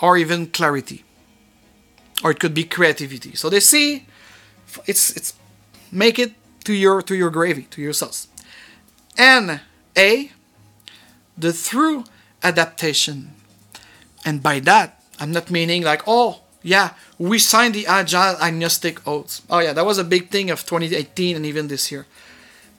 Or 0.00 0.16
even 0.16 0.46
clarity. 0.46 1.04
Or 2.22 2.30
it 2.30 2.38
could 2.38 2.54
be 2.54 2.64
creativity. 2.64 3.34
So 3.34 3.48
they 3.48 3.60
see 3.60 4.06
it's 4.86 5.16
it's 5.16 5.34
make 5.90 6.18
it 6.18 6.32
to 6.64 6.72
your 6.72 7.02
to 7.02 7.14
your 7.14 7.30
gravy, 7.30 7.62
to 7.70 7.80
your 7.80 7.94
sauce. 7.94 8.28
And 9.16 9.60
A 9.96 10.30
the 11.36 11.52
through 11.52 12.04
adaptation. 12.42 13.32
And 14.24 14.42
by 14.42 14.60
that, 14.60 15.02
I'm 15.18 15.32
not 15.32 15.50
meaning 15.50 15.82
like, 15.82 16.02
oh, 16.06 16.42
yeah, 16.62 16.90
we 17.20 17.38
signed 17.38 17.74
the 17.74 17.86
Agile 17.86 18.40
Agnostic 18.40 19.06
Oaths. 19.06 19.42
Oh, 19.50 19.58
yeah, 19.58 19.74
that 19.74 19.84
was 19.84 19.98
a 19.98 20.04
big 20.04 20.30
thing 20.30 20.50
of 20.50 20.64
2018 20.64 21.36
and 21.36 21.44
even 21.44 21.68
this 21.68 21.92
year. 21.92 22.06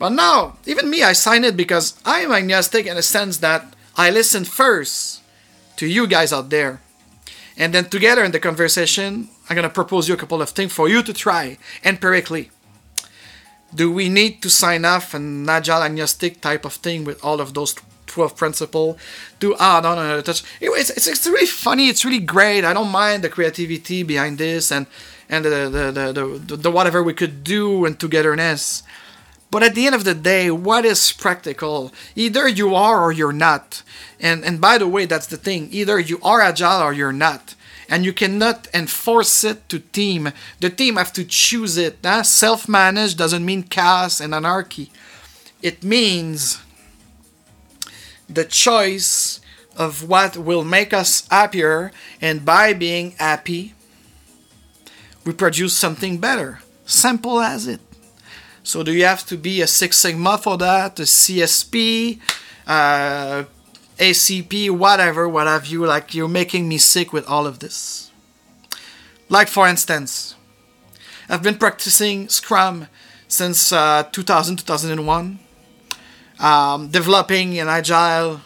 But 0.00 0.08
now, 0.08 0.56
even 0.66 0.90
me, 0.90 1.04
I 1.04 1.12
signed 1.12 1.44
it 1.44 1.56
because 1.56 1.94
I 2.04 2.22
am 2.22 2.32
agnostic 2.32 2.86
in 2.86 2.96
the 2.96 3.04
sense 3.04 3.36
that 3.36 3.72
I 3.96 4.10
listen 4.10 4.44
first 4.44 5.22
to 5.76 5.86
you 5.86 6.08
guys 6.08 6.32
out 6.32 6.50
there. 6.50 6.80
And 7.56 7.72
then 7.72 7.84
together 7.84 8.24
in 8.24 8.32
the 8.32 8.40
conversation, 8.40 9.28
I'm 9.48 9.54
going 9.54 9.62
to 9.62 9.72
propose 9.72 10.08
you 10.08 10.14
a 10.14 10.18
couple 10.18 10.42
of 10.42 10.50
things 10.50 10.72
for 10.72 10.88
you 10.88 11.04
to 11.04 11.12
try 11.12 11.56
empirically. 11.84 12.50
Do 13.72 13.92
we 13.92 14.08
need 14.08 14.42
to 14.42 14.50
sign 14.50 14.84
off 14.84 15.14
an 15.14 15.48
agile 15.48 15.84
agnostic 15.84 16.40
type 16.40 16.64
of 16.64 16.72
thing 16.72 17.04
with 17.04 17.24
all 17.24 17.40
of 17.40 17.54
those 17.54 17.76
12 18.12 18.36
principle 18.36 18.98
to 19.40 19.54
add 19.54 19.84
ah, 19.86 19.94
no 19.94 19.94
no 19.94 20.20
touch. 20.20 20.44
It's, 20.60 20.90
it's, 20.90 21.06
it's 21.08 21.26
really 21.26 21.46
funny. 21.46 21.88
It's 21.88 22.04
really 22.04 22.20
great. 22.20 22.64
I 22.64 22.74
don't 22.74 22.90
mind 22.90 23.24
the 23.24 23.30
creativity 23.30 24.02
behind 24.02 24.38
this 24.38 24.70
and, 24.70 24.86
and 25.28 25.44
the, 25.44 25.48
the, 25.48 26.12
the, 26.12 26.38
the, 26.38 26.56
the 26.56 26.70
whatever 26.70 27.02
we 27.02 27.14
could 27.14 27.42
do 27.42 27.84
and 27.86 27.98
togetherness. 27.98 28.82
But 29.50 29.62
at 29.62 29.74
the 29.74 29.86
end 29.86 29.94
of 29.94 30.04
the 30.04 30.14
day, 30.14 30.50
what 30.50 30.84
is 30.84 31.12
practical? 31.12 31.92
Either 32.14 32.48
you 32.48 32.74
are 32.74 33.02
or 33.02 33.12
you're 33.12 33.32
not. 33.32 33.82
And, 34.20 34.44
and 34.44 34.60
by 34.60 34.78
the 34.78 34.88
way, 34.88 35.04
that's 35.04 35.26
the 35.26 35.36
thing. 35.36 35.68
Either 35.72 35.98
you 35.98 36.18
are 36.22 36.40
agile 36.40 36.82
or 36.82 36.92
you're 36.92 37.12
not. 37.12 37.54
And 37.88 38.04
you 38.04 38.14
cannot 38.14 38.68
enforce 38.72 39.44
it 39.44 39.68
to 39.68 39.80
team. 39.80 40.32
The 40.60 40.70
team 40.70 40.96
have 40.96 41.12
to 41.14 41.24
choose 41.24 41.76
it. 41.76 41.98
Huh? 42.02 42.22
Self-managed 42.22 43.18
doesn't 43.18 43.44
mean 43.44 43.64
chaos 43.64 44.20
and 44.20 44.34
anarchy. 44.34 44.90
It 45.60 45.84
means 45.84 46.62
the 48.34 48.44
choice 48.44 49.40
of 49.76 50.08
what 50.08 50.36
will 50.36 50.64
make 50.64 50.92
us 50.92 51.26
happier, 51.28 51.92
and 52.20 52.44
by 52.44 52.72
being 52.72 53.12
happy, 53.12 53.74
we 55.24 55.32
produce 55.32 55.76
something 55.76 56.18
better. 56.18 56.60
Simple 56.84 57.40
as 57.40 57.66
it. 57.66 57.80
So, 58.62 58.82
do 58.82 58.92
you 58.92 59.04
have 59.04 59.26
to 59.26 59.36
be 59.36 59.60
a 59.60 59.66
Six 59.66 59.98
Sigma 59.98 60.38
for 60.38 60.56
that? 60.58 60.98
A 61.00 61.02
CSP, 61.02 62.20
uh, 62.66 63.44
ACP, 63.98 64.70
whatever, 64.70 65.28
what 65.28 65.46
have 65.46 65.66
you? 65.66 65.84
Like, 65.84 66.14
you're 66.14 66.28
making 66.28 66.68
me 66.68 66.78
sick 66.78 67.12
with 67.12 67.28
all 67.28 67.46
of 67.46 67.58
this. 67.58 68.10
Like, 69.28 69.48
for 69.48 69.66
instance, 69.66 70.36
I've 71.28 71.42
been 71.42 71.56
practicing 71.56 72.28
Scrum 72.28 72.88
since 73.26 73.72
uh, 73.72 74.04
2000, 74.12 74.58
2001 74.58 75.38
um, 76.42 76.88
developing 76.88 77.58
an 77.58 77.68
agile 77.68 78.40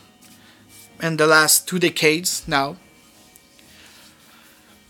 in 1.02 1.16
the 1.16 1.26
last 1.26 1.66
two 1.66 1.78
decades 1.78 2.46
now. 2.46 2.76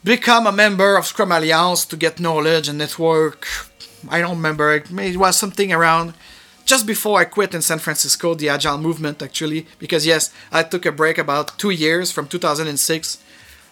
Become 0.05 0.47
a 0.47 0.53
member 0.53 0.97
of 0.97 1.07
Scrum 1.07 1.33
Alliance 1.33 1.87
to 1.87 1.97
get 1.97 2.21
knowledge 2.21 2.69
and 2.69 2.79
network. 2.79 3.47
I 4.09 4.21
don't 4.21 4.37
remember. 4.37 4.75
It 4.75 5.17
was 5.17 5.37
something 5.37 5.73
around 5.73 6.15
just 6.65 6.87
before 6.87 7.21
I 7.21 7.25
quit 7.25 7.55
in 7.55 7.63
San 7.63 7.79
Francisco, 7.79 8.35
the 8.35 8.49
Agile 8.49 8.79
movement 8.79 9.23
actually, 9.23 9.67
because 9.79 10.05
yes, 10.05 10.33
I 10.51 10.65
took 10.65 10.85
a 10.85 10.93
break 10.93 11.17
about 11.17 11.59
two 11.59 11.71
years 11.71 12.11
from 12.11 12.27
2006 12.27 13.19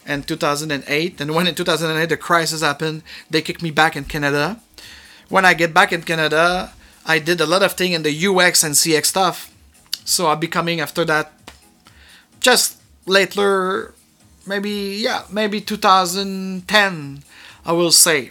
and 0.07 0.27
2008. 0.27 1.21
And 1.21 1.35
when 1.35 1.47
in 1.47 1.55
2008 1.55 2.09
the 2.09 2.17
crisis 2.17 2.63
happened, 2.63 3.03
they 3.29 3.43
kicked 3.43 3.63
me 3.63 3.71
back 3.71 3.97
in 3.97 4.05
Canada. 4.05 4.61
When 5.29 5.45
I 5.45 5.55
get 5.55 5.75
back 5.75 5.93
in 5.93 6.03
Canada, 6.03 6.73
I 7.07 7.19
did 7.19 7.41
a 7.41 7.47
lot 7.47 7.63
of 7.63 7.73
thing 7.73 7.93
in 7.93 8.03
the 8.03 8.27
UX 8.27 8.63
and 8.63 8.75
CX 8.75 9.07
stuff. 9.07 9.55
So 10.05 10.29
I'm 10.29 10.41
becoming 10.41 10.81
after 10.81 11.05
that 11.05 11.33
just 12.41 12.79
later 13.07 13.95
maybe 14.47 15.01
yeah, 15.01 15.25
maybe 15.31 15.61
2010 15.61 17.23
I 17.67 17.73
will 17.73 17.93
say. 17.93 18.31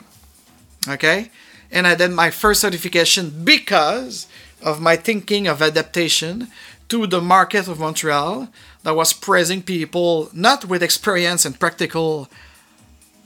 Okay? 0.87 1.31
And 1.71 1.87
I 1.87 1.95
did 1.95 2.11
my 2.11 2.29
first 2.29 2.61
certification 2.61 3.43
because 3.43 4.27
of 4.61 4.79
my 4.79 4.95
thinking 4.95 5.47
of 5.47 5.61
adaptation 5.61 6.49
to 6.89 7.07
the 7.07 7.21
market 7.21 7.67
of 7.67 7.79
Montreal 7.79 8.49
that 8.83 8.95
was 8.95 9.13
praising 9.13 9.63
people 9.63 10.29
not 10.33 10.65
with 10.65 10.83
experience 10.83 11.45
and 11.45 11.59
practical 11.59 12.29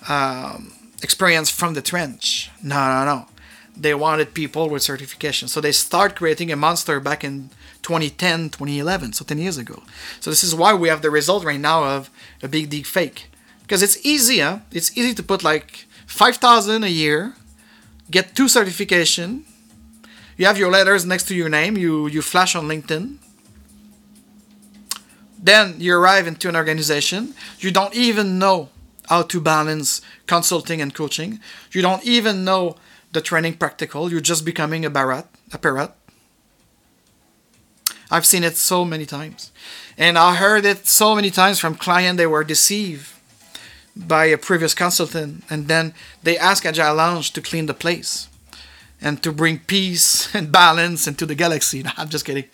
um, 0.07 0.71
experience 1.03 1.49
from 1.49 1.73
the 1.73 1.81
trench. 1.81 2.49
No, 2.63 2.75
no, 2.87 3.05
no 3.05 3.27
they 3.79 3.93
wanted 3.93 4.33
people 4.33 4.69
with 4.69 4.81
certification. 4.81 5.47
So 5.47 5.61
they 5.61 5.71
start 5.71 6.15
creating 6.15 6.51
a 6.51 6.55
monster 6.55 6.99
back 6.99 7.23
in 7.23 7.49
2010, 7.83 8.49
2011, 8.49 9.13
so 9.13 9.23
10 9.23 9.37
years 9.37 9.57
ago. 9.57 9.83
So 10.19 10.29
this 10.29 10.43
is 10.43 10.55
why 10.55 10.73
we 10.73 10.89
have 10.89 11.01
the 11.01 11.11
result 11.11 11.43
right 11.43 11.59
now 11.59 11.83
of 11.83 12.09
a 12.41 12.47
big 12.47 12.69
deep 12.69 12.85
fake. 12.85 13.29
Because 13.61 13.83
it's 13.83 14.03
easier. 14.05 14.61
It's 14.71 14.97
easy 14.97 15.13
to 15.13 15.23
put 15.23 15.43
like 15.43 15.85
5,000 16.07 16.83
a 16.83 16.87
year, 16.87 17.35
get 18.09 18.35
two 18.35 18.47
certification, 18.47 19.45
you 20.37 20.45
have 20.45 20.57
your 20.57 20.69
letters 20.69 21.05
next 21.05 21.27
to 21.29 21.35
your 21.35 21.49
name, 21.49 21.77
you, 21.77 22.07
you 22.07 22.21
flash 22.21 22.55
on 22.55 22.67
LinkedIn. 22.67 23.17
Then 25.39 25.75
you 25.79 25.95
arrive 25.95 26.27
into 26.27 26.47
an 26.47 26.55
organization, 26.55 27.33
you 27.59 27.71
don't 27.71 27.93
even 27.95 28.39
know 28.39 28.69
how 29.09 29.23
to 29.23 29.41
balance 29.41 30.01
consulting 30.25 30.81
and 30.81 30.93
coaching. 30.93 31.39
You 31.71 31.81
don't 31.81 32.03
even 32.03 32.43
know 32.43 32.75
the 33.11 33.21
training 33.21 33.55
practical. 33.55 34.11
You're 34.11 34.21
just 34.21 34.45
becoming 34.45 34.85
a 34.85 34.89
barat, 34.89 35.25
a 35.53 35.57
parrot. 35.57 35.91
I've 38.09 38.25
seen 38.25 38.43
it 38.43 38.55
so 38.55 38.85
many 38.85 39.05
times. 39.05 39.51
And 39.97 40.17
I 40.17 40.35
heard 40.35 40.65
it 40.65 40.87
so 40.87 41.15
many 41.15 41.29
times 41.29 41.59
from 41.59 41.75
clients 41.75 42.17
they 42.17 42.27
were 42.27 42.43
deceived 42.43 43.13
by 43.95 44.25
a 44.25 44.37
previous 44.37 44.73
consultant 44.73 45.43
and 45.49 45.67
then 45.67 45.93
they 46.21 46.37
ask 46.37 46.65
Agile 46.65 46.95
Lounge 46.95 47.31
to 47.33 47.41
clean 47.41 47.65
the 47.65 47.73
place 47.73 48.29
and 49.01 49.21
to 49.23 49.31
bring 49.31 49.59
peace 49.59 50.33
and 50.35 50.51
balance 50.51 51.07
into 51.07 51.25
the 51.25 51.35
galaxy. 51.35 51.83
No, 51.87 51.91
I'm 51.97 52.09
just 52.09 52.25
kidding. 52.25 52.45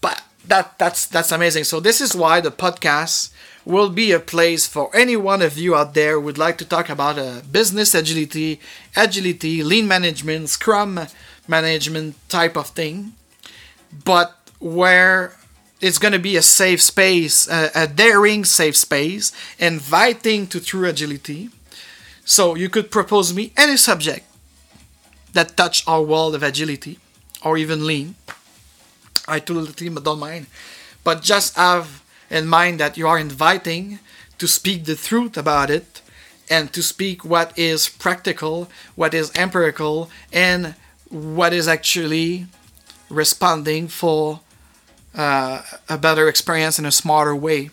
But 0.00 0.22
that 0.46 0.78
that's 0.78 1.06
that's 1.06 1.32
amazing. 1.32 1.64
So 1.64 1.80
this 1.80 2.00
is 2.00 2.16
why 2.16 2.40
the 2.40 2.50
podcast 2.50 3.30
will 3.68 3.90
be 3.90 4.12
a 4.12 4.18
place 4.18 4.66
for 4.66 4.90
any 4.96 5.14
one 5.14 5.42
of 5.42 5.58
you 5.58 5.76
out 5.76 5.92
there 5.92 6.14
who 6.14 6.22
would 6.22 6.38
like 6.38 6.56
to 6.56 6.64
talk 6.64 6.88
about 6.88 7.18
a 7.18 7.42
business 7.52 7.94
agility, 7.94 8.58
agility, 8.96 9.62
lean 9.62 9.86
management, 9.86 10.48
scrum 10.48 10.98
management 11.46 12.16
type 12.30 12.56
of 12.56 12.68
thing, 12.68 13.12
but 14.06 14.34
where 14.58 15.34
it's 15.82 15.98
going 15.98 16.12
to 16.12 16.18
be 16.18 16.34
a 16.34 16.42
safe 16.42 16.80
space, 16.80 17.46
a, 17.46 17.70
a 17.74 17.86
daring 17.86 18.42
safe 18.42 18.74
space, 18.74 19.32
inviting 19.58 20.46
to 20.46 20.60
true 20.60 20.88
agility. 20.88 21.50
So 22.24 22.54
you 22.54 22.70
could 22.70 22.90
propose 22.90 23.34
me 23.34 23.52
any 23.54 23.76
subject 23.76 24.24
that 25.34 25.58
touch 25.58 25.86
our 25.86 26.00
world 26.00 26.34
of 26.34 26.42
agility 26.42 26.98
or 27.44 27.58
even 27.58 27.86
lean. 27.86 28.14
I 29.28 29.40
totally 29.40 29.72
don't 29.90 30.18
mind. 30.18 30.46
But 31.04 31.20
just 31.20 31.54
have 31.56 32.02
in 32.30 32.46
mind 32.46 32.80
that 32.80 32.96
you 32.96 33.08
are 33.08 33.18
inviting 33.18 33.98
to 34.38 34.46
speak 34.46 34.84
the 34.84 34.94
truth 34.94 35.36
about 35.36 35.70
it 35.70 36.00
and 36.50 36.72
to 36.72 36.82
speak 36.82 37.24
what 37.24 37.56
is 37.58 37.88
practical, 37.88 38.68
what 38.94 39.14
is 39.14 39.30
empirical, 39.36 40.10
and 40.32 40.74
what 41.10 41.52
is 41.52 41.68
actually 41.68 42.46
responding 43.10 43.88
for 43.88 44.40
uh, 45.14 45.62
a 45.88 45.98
better 45.98 46.28
experience 46.28 46.78
in 46.78 46.86
a 46.86 46.92
smarter 46.92 47.34
way 47.34 47.70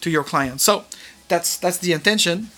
to 0.00 0.10
your 0.10 0.24
client. 0.24 0.60
So 0.60 0.84
that's 1.28 1.56
that's 1.56 1.78
the 1.78 1.92
intention. 1.92 2.48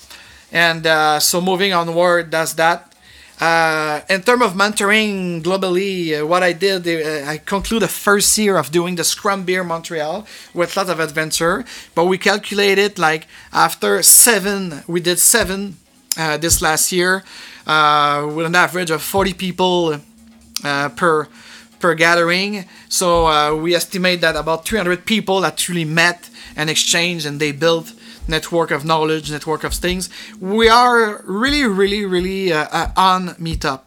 And 0.50 0.86
uh, 0.86 1.20
so 1.20 1.40
moving 1.40 1.72
onward, 1.72 2.30
that's 2.30 2.54
that. 2.54 2.93
Uh, 3.40 4.00
in 4.08 4.22
terms 4.22 4.42
of 4.44 4.52
mentoring 4.52 5.42
globally, 5.42 6.20
uh, 6.20 6.26
what 6.26 6.42
I 6.42 6.52
did, 6.52 6.86
uh, 6.86 7.28
I 7.28 7.38
conclude 7.38 7.82
the 7.82 7.88
first 7.88 8.38
year 8.38 8.56
of 8.56 8.70
doing 8.70 8.94
the 8.94 9.02
Scrum 9.02 9.44
Beer 9.44 9.64
Montreal 9.64 10.26
with 10.54 10.76
lots 10.76 10.88
of 10.88 11.00
adventure. 11.00 11.64
But 11.94 12.04
we 12.04 12.16
calculated 12.16 12.98
like 12.98 13.26
after 13.52 14.02
seven, 14.02 14.84
we 14.86 15.00
did 15.00 15.18
seven 15.18 15.76
uh, 16.16 16.36
this 16.36 16.62
last 16.62 16.92
year 16.92 17.24
uh, 17.66 18.30
with 18.32 18.46
an 18.46 18.54
average 18.54 18.90
of 18.90 19.02
40 19.02 19.34
people 19.34 20.00
uh, 20.62 20.88
per 20.90 21.28
per 21.80 21.94
gathering. 21.94 22.64
So 22.88 23.56
we 23.56 23.74
estimate 23.74 24.20
that 24.22 24.36
about 24.36 24.64
300 24.64 25.04
people 25.04 25.44
actually 25.44 25.84
met 25.84 26.30
and 26.56 26.70
exchanged, 26.70 27.26
and 27.26 27.38
they 27.40 27.52
built 27.52 27.92
network 28.28 28.70
of 28.70 28.84
knowledge, 28.84 29.30
network 29.30 29.64
of 29.64 29.74
things. 29.74 30.08
We 30.40 30.68
are 30.68 31.22
really, 31.24 31.64
really, 31.64 32.04
really 32.04 32.52
uh, 32.52 32.66
uh, 32.70 32.92
on 32.96 33.28
Meetup. 33.36 33.82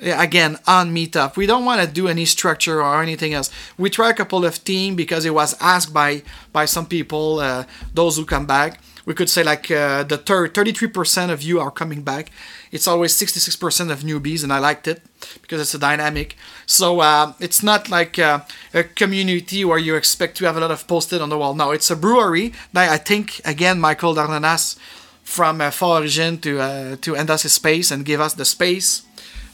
Again, 0.00 0.58
on 0.66 0.92
Meetup. 0.92 1.36
We 1.36 1.46
don't 1.46 1.64
want 1.64 1.80
to 1.80 1.86
do 1.86 2.08
any 2.08 2.24
structure 2.24 2.82
or 2.82 3.00
anything 3.02 3.34
else. 3.34 3.50
We 3.78 3.88
try 3.88 4.10
a 4.10 4.14
couple 4.14 4.44
of 4.44 4.64
team 4.64 4.96
because 4.96 5.24
it 5.24 5.32
was 5.32 5.56
asked 5.60 5.94
by 5.94 6.22
by 6.52 6.64
some 6.64 6.86
people, 6.86 7.38
uh, 7.38 7.64
those 7.94 8.16
who 8.16 8.24
come 8.24 8.44
back. 8.44 8.80
We 9.04 9.14
could 9.14 9.30
say 9.30 9.44
like 9.44 9.70
uh, 9.70 10.02
the 10.04 10.16
third, 10.16 10.54
33% 10.54 11.30
of 11.30 11.42
you 11.42 11.60
are 11.60 11.70
coming 11.70 12.02
back 12.02 12.30
it's 12.72 12.88
always 12.88 13.12
66% 13.12 13.90
of 13.90 14.00
newbies, 14.00 14.42
and 14.42 14.50
I 14.50 14.58
liked 14.58 14.88
it 14.88 15.02
because 15.42 15.60
it's 15.60 15.74
a 15.74 15.78
dynamic. 15.78 16.36
So 16.64 17.00
uh, 17.00 17.34
it's 17.38 17.62
not 17.62 17.90
like 17.90 18.18
uh, 18.18 18.40
a 18.72 18.82
community 18.82 19.62
where 19.62 19.78
you 19.78 19.94
expect 19.94 20.38
to 20.38 20.46
have 20.46 20.56
a 20.56 20.60
lot 20.60 20.70
of 20.70 20.88
posted 20.88 21.20
on 21.20 21.28
the 21.28 21.36
wall. 21.36 21.54
No, 21.54 21.70
it's 21.70 21.90
a 21.90 21.96
brewery. 21.96 22.54
that 22.72 22.90
I 22.90 22.96
think 22.96 23.42
again, 23.44 23.78
Michael 23.78 24.14
Darnanas 24.14 24.78
from 25.22 25.60
uh, 25.60 25.70
Fort 25.70 26.00
Origin 26.00 26.38
to 26.38 26.60
uh, 26.60 26.96
to 27.02 27.14
end 27.14 27.30
us 27.30 27.44
a 27.44 27.50
space 27.50 27.90
and 27.90 28.06
give 28.06 28.20
us 28.20 28.34
the 28.34 28.44
space. 28.44 29.02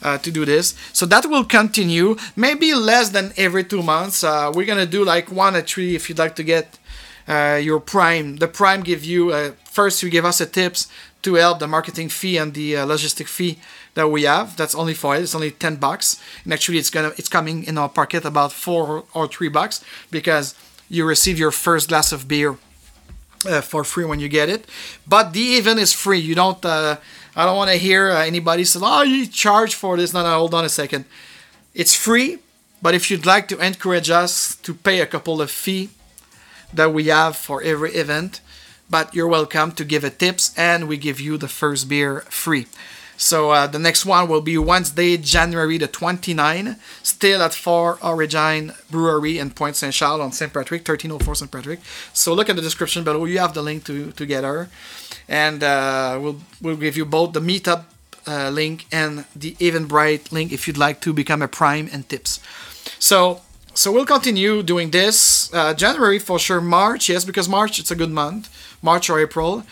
Uh, 0.01 0.17
to 0.17 0.31
do 0.31 0.45
this. 0.45 0.77
So 0.93 1.07
that 1.07 1.27
will 1.27 1.43
continue, 1.43 2.15
maybe 2.37 2.73
less 2.73 3.09
than 3.09 3.33
every 3.37 3.65
two 3.65 3.83
months. 3.83 4.23
Uh, 4.23 4.53
we're 4.55 4.65
gonna 4.65 4.87
do 4.87 5.05
like 5.05 5.29
one 5.33 5.57
or 5.57 5.63
three 5.63 5.97
if 5.97 6.09
you'd 6.09 6.21
like 6.21 6.37
to 6.37 6.45
get 6.45 6.79
uh, 7.27 7.59
your 7.61 7.81
prime. 7.81 8.37
The 8.37 8.47
prime 8.47 8.83
give 8.83 9.05
you 9.05 9.33
uh, 9.33 9.51
first 9.65 10.03
you 10.03 10.09
give 10.09 10.25
us 10.25 10.41
a 10.41 10.47
tips 10.47 10.87
to 11.23 11.35
help 11.35 11.59
the 11.59 11.67
marketing 11.67 12.09
fee 12.09 12.37
and 12.37 12.55
the 12.55 12.77
uh, 12.77 12.87
logistic 12.87 13.27
fee 13.27 13.59
that 13.95 14.09
we 14.09 14.23
have. 14.23 14.57
That's 14.57 14.75
only 14.75 14.95
for 14.95 15.17
it. 15.17 15.23
It's 15.23 15.35
only 15.35 15.51
ten 15.51 15.77
bucks, 15.77 16.21
and 16.45 16.53
actually 16.53 16.79
it's 16.79 16.91
gonna 16.91 17.13
it's 17.17 17.29
coming 17.29 17.65
in 17.65 17.79
our 17.79 17.89
pocket 17.89 18.25
about 18.25 18.53
four 18.53 19.05
or 19.15 19.29
three 19.29 19.49
bucks 19.49 19.85
because 20.11 20.55
you 20.89 21.05
receive 21.05 21.39
your 21.39 21.51
first 21.51 21.89
glass 21.89 22.13
of 22.13 22.29
beer 22.29 22.57
uh, 23.47 23.61
for 23.61 23.85
free 23.85 24.05
when 24.05 24.21
you 24.21 24.29
get 24.29 24.49
it. 24.49 24.67
But 25.07 25.33
the 25.33 25.57
event 25.57 25.81
is 25.81 25.93
free. 25.93 26.19
You 26.19 26.35
don't. 26.35 26.65
Uh, 26.65 26.97
I 27.37 27.45
don't 27.45 27.57
want 27.57 27.71
to 27.71 27.77
hear 27.77 28.11
uh, 28.11 28.25
anybody 28.25 28.65
say, 28.65 28.81
"Oh, 28.83 29.03
you 29.03 29.27
charge 29.27 29.75
for 29.75 29.97
this." 29.97 30.13
No, 30.13 30.23
no. 30.23 30.31
Hold 30.39 30.55
on 30.55 30.65
a 30.65 30.69
second. 30.69 31.05
It's 31.75 31.95
free. 31.95 32.39
But 32.81 32.95
if 32.95 33.11
you'd 33.11 33.27
like 33.27 33.49
to 33.49 33.59
encourage 33.59 34.09
us 34.09 34.55
to 34.57 34.73
pay 34.73 35.01
a 35.01 35.07
couple 35.07 35.43
of 35.43 35.51
fee 35.51 35.91
that 36.73 36.93
we 36.93 37.07
have 37.07 37.37
for 37.37 37.61
every 37.63 37.93
event, 37.95 38.41
but 38.91 39.15
you're 39.15 39.29
welcome 39.29 39.73
to 39.73 39.85
give 39.85 40.05
a 40.05 40.11
tips 40.11 40.53
and 40.57 40.89
we 40.89 40.97
give 40.97 41.21
you 41.21 41.37
the 41.37 41.49
first 41.49 41.89
beer 41.89 42.21
free. 42.29 42.67
So 43.19 43.51
uh, 43.51 43.67
the 43.67 43.81
next 43.81 44.07
one 44.07 44.29
will 44.29 44.41
be 44.41 44.57
Wednesday, 44.59 45.17
January 45.17 45.77
the 45.77 45.89
29, 45.89 46.77
still 47.03 47.43
at 47.43 47.53
Fort 47.53 47.99
Origin 48.03 48.73
Brewery 48.91 49.39
in 49.39 49.51
Pointe 49.51 49.75
Saint 49.75 49.93
Charles 49.93 50.21
on 50.21 50.31
St. 50.31 50.53
Patrick, 50.53 50.87
1304 50.87 51.35
St. 51.35 51.51
Patrick. 51.51 51.81
So 52.13 52.33
look 52.33 52.49
at 52.49 52.55
the 52.55 52.63
description 52.63 53.03
below. 53.03 53.25
You 53.25 53.41
have 53.41 53.55
the 53.55 53.63
link 53.63 53.85
to 53.87 54.13
together, 54.13 54.69
and 55.29 55.65
uh, 55.65 56.17
we'll 56.23 56.41
we'll 56.63 56.77
give 56.77 56.97
you 56.97 57.05
both 57.05 57.33
the 57.33 57.41
meetup 57.41 57.87
uh, 58.29 58.51
link 58.51 58.87
and 58.93 59.25
the 59.35 59.57
Eventbrite 59.57 60.31
link 60.31 60.53
if 60.53 60.69
you'd 60.69 60.79
like 60.79 61.01
to 61.01 61.13
become 61.13 61.43
a 61.43 61.49
Prime 61.49 61.89
and 61.93 62.09
tips. 62.09 62.39
So 63.01 63.41
so 63.75 63.91
we'll 63.91 64.07
continue 64.07 64.63
doing 64.63 64.91
this. 64.91 65.53
Uh, 65.53 65.75
January 65.75 66.19
for 66.21 66.39
sure. 66.39 66.61
March, 66.61 67.09
yes, 67.09 67.25
because 67.25 67.49
March 67.49 67.81
it's 67.81 67.91
a 67.91 67.97
good 67.97 68.11
month. 68.11 68.49
March 68.83 69.11
or 69.11 69.21
April. 69.21 69.65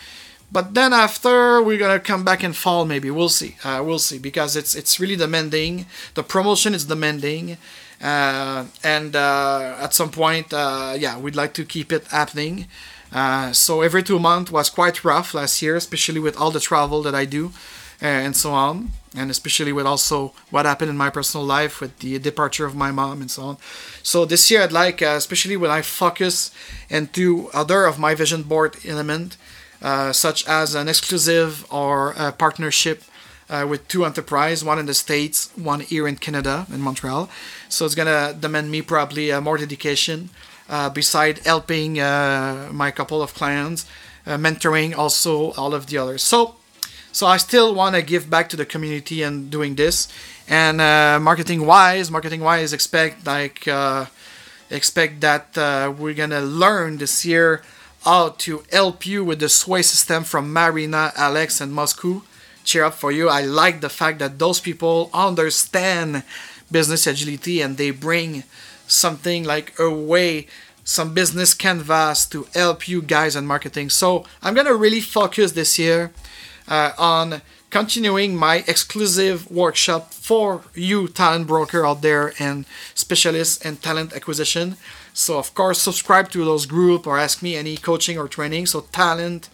But 0.51 0.73
then 0.73 0.93
after 0.93 1.61
we're 1.61 1.77
gonna 1.77 1.99
come 1.99 2.23
back 2.23 2.43
in 2.43 2.53
fall 2.53 2.85
maybe. 2.85 3.09
We'll 3.11 3.29
see. 3.29 3.57
Uh, 3.63 3.81
we'll 3.85 3.99
see. 3.99 4.17
Because 4.17 4.55
it's 4.55 4.75
it's 4.75 4.99
really 4.99 5.15
demanding. 5.15 5.85
The 6.13 6.23
promotion 6.23 6.73
is 6.73 6.85
demanding. 6.85 7.57
Uh, 8.01 8.65
and 8.83 9.15
uh, 9.15 9.75
at 9.79 9.93
some 9.93 10.11
point 10.11 10.53
uh, 10.53 10.93
yeah 10.97 11.17
we'd 11.17 11.35
like 11.35 11.53
to 11.55 11.65
keep 11.65 11.91
it 11.91 12.07
happening. 12.07 12.67
Uh, 13.11 13.51
so 13.51 13.81
every 13.81 14.03
two 14.03 14.19
months 14.19 14.51
was 14.51 14.69
quite 14.69 15.03
rough 15.03 15.33
last 15.33 15.61
year 15.61 15.75
especially 15.77 16.19
with 16.19 16.35
all 16.37 16.51
the 16.51 16.59
travel 16.59 17.01
that 17.01 17.15
I 17.15 17.23
do 17.23 17.53
uh, 18.01 18.05
and 18.05 18.35
so 18.35 18.51
on 18.51 18.91
and 19.17 19.31
especially 19.31 19.73
with 19.73 19.85
also 19.85 20.31
what 20.51 20.65
happened 20.65 20.89
in 20.89 20.97
my 20.97 21.09
personal 21.09 21.45
life 21.45 21.81
with 21.81 21.97
the 21.99 22.19
departure 22.19 22.65
of 22.65 22.75
my 22.75 22.91
mom 22.91 23.21
and 23.21 23.31
so 23.31 23.43
on 23.43 23.57
so 24.07 24.23
this 24.23 24.49
year 24.49 24.61
I'd 24.61 24.71
like, 24.71 25.01
uh, 25.01 25.15
especially 25.17 25.57
when 25.57 25.71
I 25.71 25.81
focus 25.81 26.51
into 26.89 27.49
other 27.53 27.85
of 27.85 27.99
my 27.99 28.15
vision 28.15 28.43
board 28.43 28.77
element, 28.85 29.37
uh, 29.81 30.13
such 30.13 30.47
as 30.47 30.75
an 30.75 30.87
exclusive 30.87 31.65
or 31.71 32.13
a 32.17 32.31
partnership 32.31 33.03
uh, 33.49 33.65
with 33.69 33.87
two 33.87 34.05
enterprise, 34.05 34.63
one 34.63 34.79
in 34.79 34.85
the 34.85 34.93
States, 34.93 35.51
one 35.55 35.81
here 35.81 36.07
in 36.07 36.15
Canada, 36.15 36.65
in 36.71 36.81
Montreal. 36.81 37.29
So 37.69 37.85
it's 37.85 37.95
gonna 37.95 38.33
demand 38.39 38.71
me 38.71 38.81
probably 38.81 39.31
uh, 39.31 39.41
more 39.41 39.57
dedication, 39.57 40.29
uh, 40.69 40.89
beside 40.89 41.39
helping 41.39 41.99
uh, 41.99 42.69
my 42.71 42.91
couple 42.91 43.21
of 43.21 43.33
clients, 43.33 43.85
mentoring 44.25 44.97
also 44.97 45.51
all 45.53 45.73
of 45.73 45.87
the 45.87 45.97
others. 45.97 46.21
So 46.21 46.56
so 47.17 47.25
I 47.25 47.37
still 47.37 47.73
want 47.73 47.95
to 47.95 48.03
give 48.03 48.29
back 48.29 48.47
to 48.49 48.55
the 48.55 48.63
community 48.63 49.23
and 49.23 49.49
doing 49.49 49.73
this. 49.73 50.07
And 50.47 50.79
uh, 50.79 51.19
marketing 51.19 51.65
wise, 51.65 52.11
marketing 52.11 52.41
wise, 52.41 52.73
expect 52.73 53.25
like 53.25 53.67
uh, 53.67 54.05
expect 54.69 55.21
that 55.21 55.57
uh, 55.57 55.91
we're 55.97 56.13
gonna 56.13 56.41
learn 56.41 56.99
this 56.99 57.25
year 57.25 57.63
how 58.05 58.29
to 58.45 58.63
help 58.71 59.07
you 59.07 59.25
with 59.25 59.39
the 59.39 59.49
sway 59.49 59.81
system 59.81 60.23
from 60.23 60.53
Marina, 60.53 61.11
Alex, 61.15 61.59
and 61.59 61.73
Moscow. 61.73 62.21
Cheer 62.63 62.83
up 62.83 62.93
for 62.93 63.11
you. 63.11 63.29
I 63.29 63.41
like 63.41 63.81
the 63.81 63.89
fact 63.89 64.19
that 64.19 64.37
those 64.37 64.59
people 64.59 65.09
understand 65.11 66.21
business 66.71 67.07
agility 67.07 67.61
and 67.61 67.77
they 67.77 67.89
bring 67.89 68.43
something 68.85 69.43
like 69.43 69.73
a 69.79 69.89
way 69.89 70.45
some 70.83 71.13
business 71.15 71.53
canvas 71.55 72.27
to 72.27 72.47
help 72.53 72.87
you 72.87 73.01
guys 73.01 73.35
on 73.35 73.47
marketing. 73.47 73.89
So 73.89 74.23
I'm 74.43 74.53
gonna 74.53 74.75
really 74.75 75.01
focus 75.01 75.53
this 75.53 75.79
year 75.79 76.11
uh, 76.67 76.91
on 76.97 77.41
continuing 77.69 78.35
my 78.35 78.63
exclusive 78.67 79.49
workshop 79.51 80.13
for 80.13 80.61
you 80.73 81.07
talent 81.07 81.47
broker 81.47 81.85
out 81.85 82.01
there 82.01 82.33
and 82.39 82.65
specialists 82.93 83.63
and 83.65 83.81
talent 83.81 84.13
acquisition. 84.13 84.77
So 85.13 85.37
of 85.37 85.53
course 85.53 85.81
subscribe 85.81 86.29
to 86.31 86.45
those 86.45 86.65
group 86.65 87.07
or 87.07 87.17
ask 87.17 87.41
me 87.41 87.55
any 87.55 87.77
coaching 87.77 88.17
or 88.17 88.27
training. 88.27 88.67
So 88.67 88.81
talent, 88.91 89.49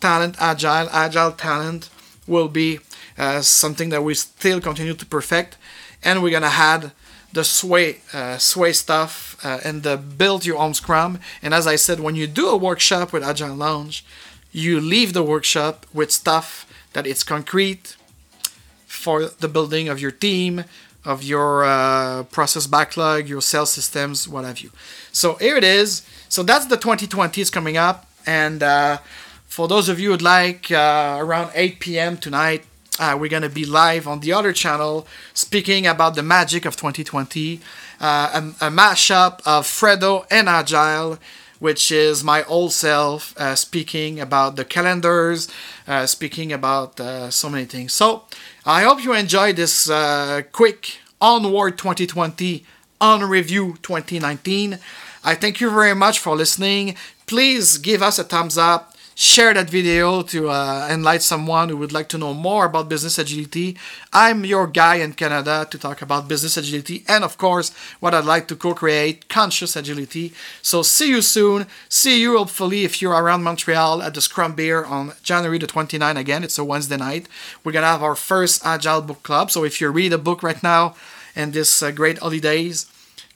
talent 0.00 0.36
agile, 0.38 0.88
agile 0.90 1.32
talent 1.32 1.90
will 2.26 2.48
be 2.48 2.78
uh, 3.18 3.40
something 3.42 3.90
that 3.90 4.02
we 4.02 4.14
still 4.14 4.60
continue 4.60 4.94
to 4.94 5.06
perfect, 5.06 5.56
and 6.02 6.22
we're 6.22 6.30
gonna 6.30 6.46
add 6.46 6.92
the 7.32 7.44
sway 7.44 7.98
uh, 8.12 8.38
sway 8.38 8.72
stuff 8.72 9.36
uh, 9.44 9.58
and 9.64 9.82
the 9.82 9.96
build 9.96 10.46
your 10.46 10.58
own 10.58 10.72
scrum. 10.74 11.18
And 11.42 11.52
as 11.52 11.66
I 11.66 11.76
said, 11.76 12.00
when 12.00 12.14
you 12.14 12.26
do 12.26 12.48
a 12.48 12.56
workshop 12.56 13.12
with 13.12 13.24
Agile 13.24 13.56
Lounge, 13.56 14.04
you 14.54 14.80
leave 14.80 15.12
the 15.12 15.22
workshop 15.22 15.84
with 15.92 16.12
stuff 16.12 16.64
that 16.92 17.06
it's 17.06 17.24
concrete 17.24 17.96
for 18.86 19.26
the 19.26 19.48
building 19.48 19.88
of 19.88 20.00
your 20.00 20.12
team, 20.12 20.64
of 21.04 21.24
your 21.24 21.64
uh, 21.64 22.22
process 22.30 22.68
backlog, 22.68 23.28
your 23.28 23.42
sales 23.42 23.72
systems, 23.72 24.28
what 24.28 24.44
have 24.44 24.60
you. 24.60 24.70
So 25.12 25.34
here 25.34 25.56
it 25.56 25.64
is. 25.64 26.06
So 26.28 26.44
that's 26.44 26.66
the 26.66 26.76
2020 26.76 27.40
is 27.40 27.50
coming 27.50 27.76
up, 27.76 28.08
and 28.26 28.62
uh, 28.62 28.98
for 29.46 29.66
those 29.66 29.88
of 29.88 29.98
you 29.98 30.12
who'd 30.12 30.22
like, 30.22 30.70
uh, 30.70 31.16
around 31.18 31.50
8 31.54 31.80
p.m. 31.80 32.16
tonight, 32.16 32.64
uh, 33.00 33.16
we're 33.18 33.28
gonna 33.28 33.48
be 33.48 33.64
live 33.64 34.06
on 34.06 34.20
the 34.20 34.32
other 34.32 34.52
channel 34.52 35.06
speaking 35.34 35.84
about 35.84 36.14
the 36.14 36.22
magic 36.22 36.64
of 36.64 36.76
2020, 36.76 37.60
uh, 38.00 38.40
a, 38.60 38.66
a 38.66 38.70
mashup 38.70 39.40
of 39.44 39.66
Fredo 39.66 40.24
and 40.30 40.48
Agile 40.48 41.18
which 41.64 41.90
is 41.90 42.22
my 42.22 42.44
old 42.44 42.74
self 42.74 43.34
uh, 43.38 43.54
speaking 43.54 44.20
about 44.20 44.54
the 44.54 44.66
calendars, 44.66 45.48
uh, 45.88 46.04
speaking 46.04 46.52
about 46.52 47.00
uh, 47.00 47.30
so 47.30 47.48
many 47.48 47.64
things. 47.64 47.90
So 47.94 48.24
I 48.66 48.82
hope 48.82 49.02
you 49.02 49.14
enjoyed 49.14 49.56
this 49.56 49.88
uh, 49.88 50.42
quick 50.52 50.98
Onward 51.22 51.78
2020 51.78 52.66
on 53.00 53.22
review 53.24 53.78
2019. 53.80 54.78
I 55.24 55.34
thank 55.34 55.58
you 55.62 55.70
very 55.70 55.94
much 55.94 56.18
for 56.18 56.36
listening. 56.36 56.96
Please 57.26 57.78
give 57.78 58.02
us 58.02 58.18
a 58.18 58.24
thumbs 58.24 58.58
up. 58.58 58.93
Share 59.14 59.54
that 59.54 59.70
video 59.70 60.22
to 60.22 60.48
uh, 60.48 60.88
enlighten 60.90 61.20
someone 61.20 61.68
who 61.68 61.76
would 61.76 61.92
like 61.92 62.08
to 62.08 62.18
know 62.18 62.34
more 62.34 62.66
about 62.66 62.88
business 62.88 63.18
agility. 63.18 63.76
I'm 64.12 64.44
your 64.44 64.66
guy 64.66 64.96
in 64.96 65.12
Canada 65.12 65.66
to 65.70 65.78
talk 65.78 66.02
about 66.02 66.28
business 66.28 66.56
agility 66.56 67.04
and, 67.06 67.22
of 67.24 67.38
course, 67.38 67.70
what 68.00 68.14
I'd 68.14 68.24
like 68.24 68.48
to 68.48 68.56
co 68.56 68.74
create 68.74 69.28
conscious 69.28 69.76
agility. 69.76 70.32
So, 70.62 70.82
see 70.82 71.10
you 71.10 71.22
soon. 71.22 71.66
See 71.88 72.20
you, 72.20 72.36
hopefully, 72.36 72.84
if 72.84 73.00
you're 73.00 73.12
around 73.12 73.42
Montreal 73.42 74.02
at 74.02 74.14
the 74.14 74.20
Scrum 74.20 74.54
Beer 74.54 74.84
on 74.84 75.12
January 75.22 75.58
the 75.58 75.66
29th. 75.66 76.16
Again, 76.16 76.44
it's 76.44 76.58
a 76.58 76.64
Wednesday 76.64 76.96
night. 76.96 77.28
We're 77.62 77.72
going 77.72 77.82
to 77.82 77.88
have 77.88 78.02
our 78.02 78.16
first 78.16 78.64
Agile 78.64 79.02
book 79.02 79.22
club. 79.22 79.50
So, 79.50 79.64
if 79.64 79.80
you 79.80 79.90
read 79.90 80.12
a 80.12 80.18
book 80.18 80.42
right 80.42 80.62
now 80.62 80.96
and 81.36 81.52
this 81.52 81.82
uh, 81.82 81.90
great 81.90 82.18
holidays, 82.18 82.86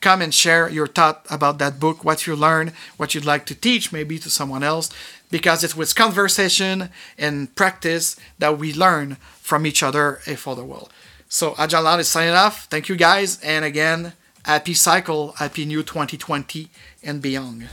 come 0.00 0.22
and 0.22 0.32
share 0.32 0.68
your 0.68 0.86
thought 0.86 1.26
about 1.28 1.58
that 1.58 1.80
book, 1.80 2.04
what 2.04 2.26
you 2.26 2.36
learned, 2.36 2.72
what 2.96 3.14
you'd 3.14 3.24
like 3.24 3.46
to 3.46 3.54
teach 3.54 3.92
maybe 3.92 4.18
to 4.18 4.30
someone 4.30 4.62
else 4.62 4.90
because 5.30 5.64
it's 5.64 5.76
with 5.76 5.94
conversation 5.94 6.90
and 7.16 7.54
practice 7.54 8.16
that 8.38 8.58
we 8.58 8.72
learn 8.72 9.16
from 9.40 9.66
each 9.66 9.82
other 9.82 10.20
and 10.26 10.38
for 10.38 10.54
the 10.56 10.64
world. 10.64 10.92
So 11.28 11.54
Agile 11.58 11.98
is 11.98 12.08
signing 12.08 12.34
off. 12.34 12.64
Thank 12.66 12.88
you 12.88 12.96
guys, 12.96 13.40
and 13.42 13.64
again, 13.64 14.14
happy 14.44 14.74
cycle, 14.74 15.32
happy 15.32 15.66
new 15.66 15.82
2020 15.82 16.68
and 17.02 17.20
beyond. 17.20 17.68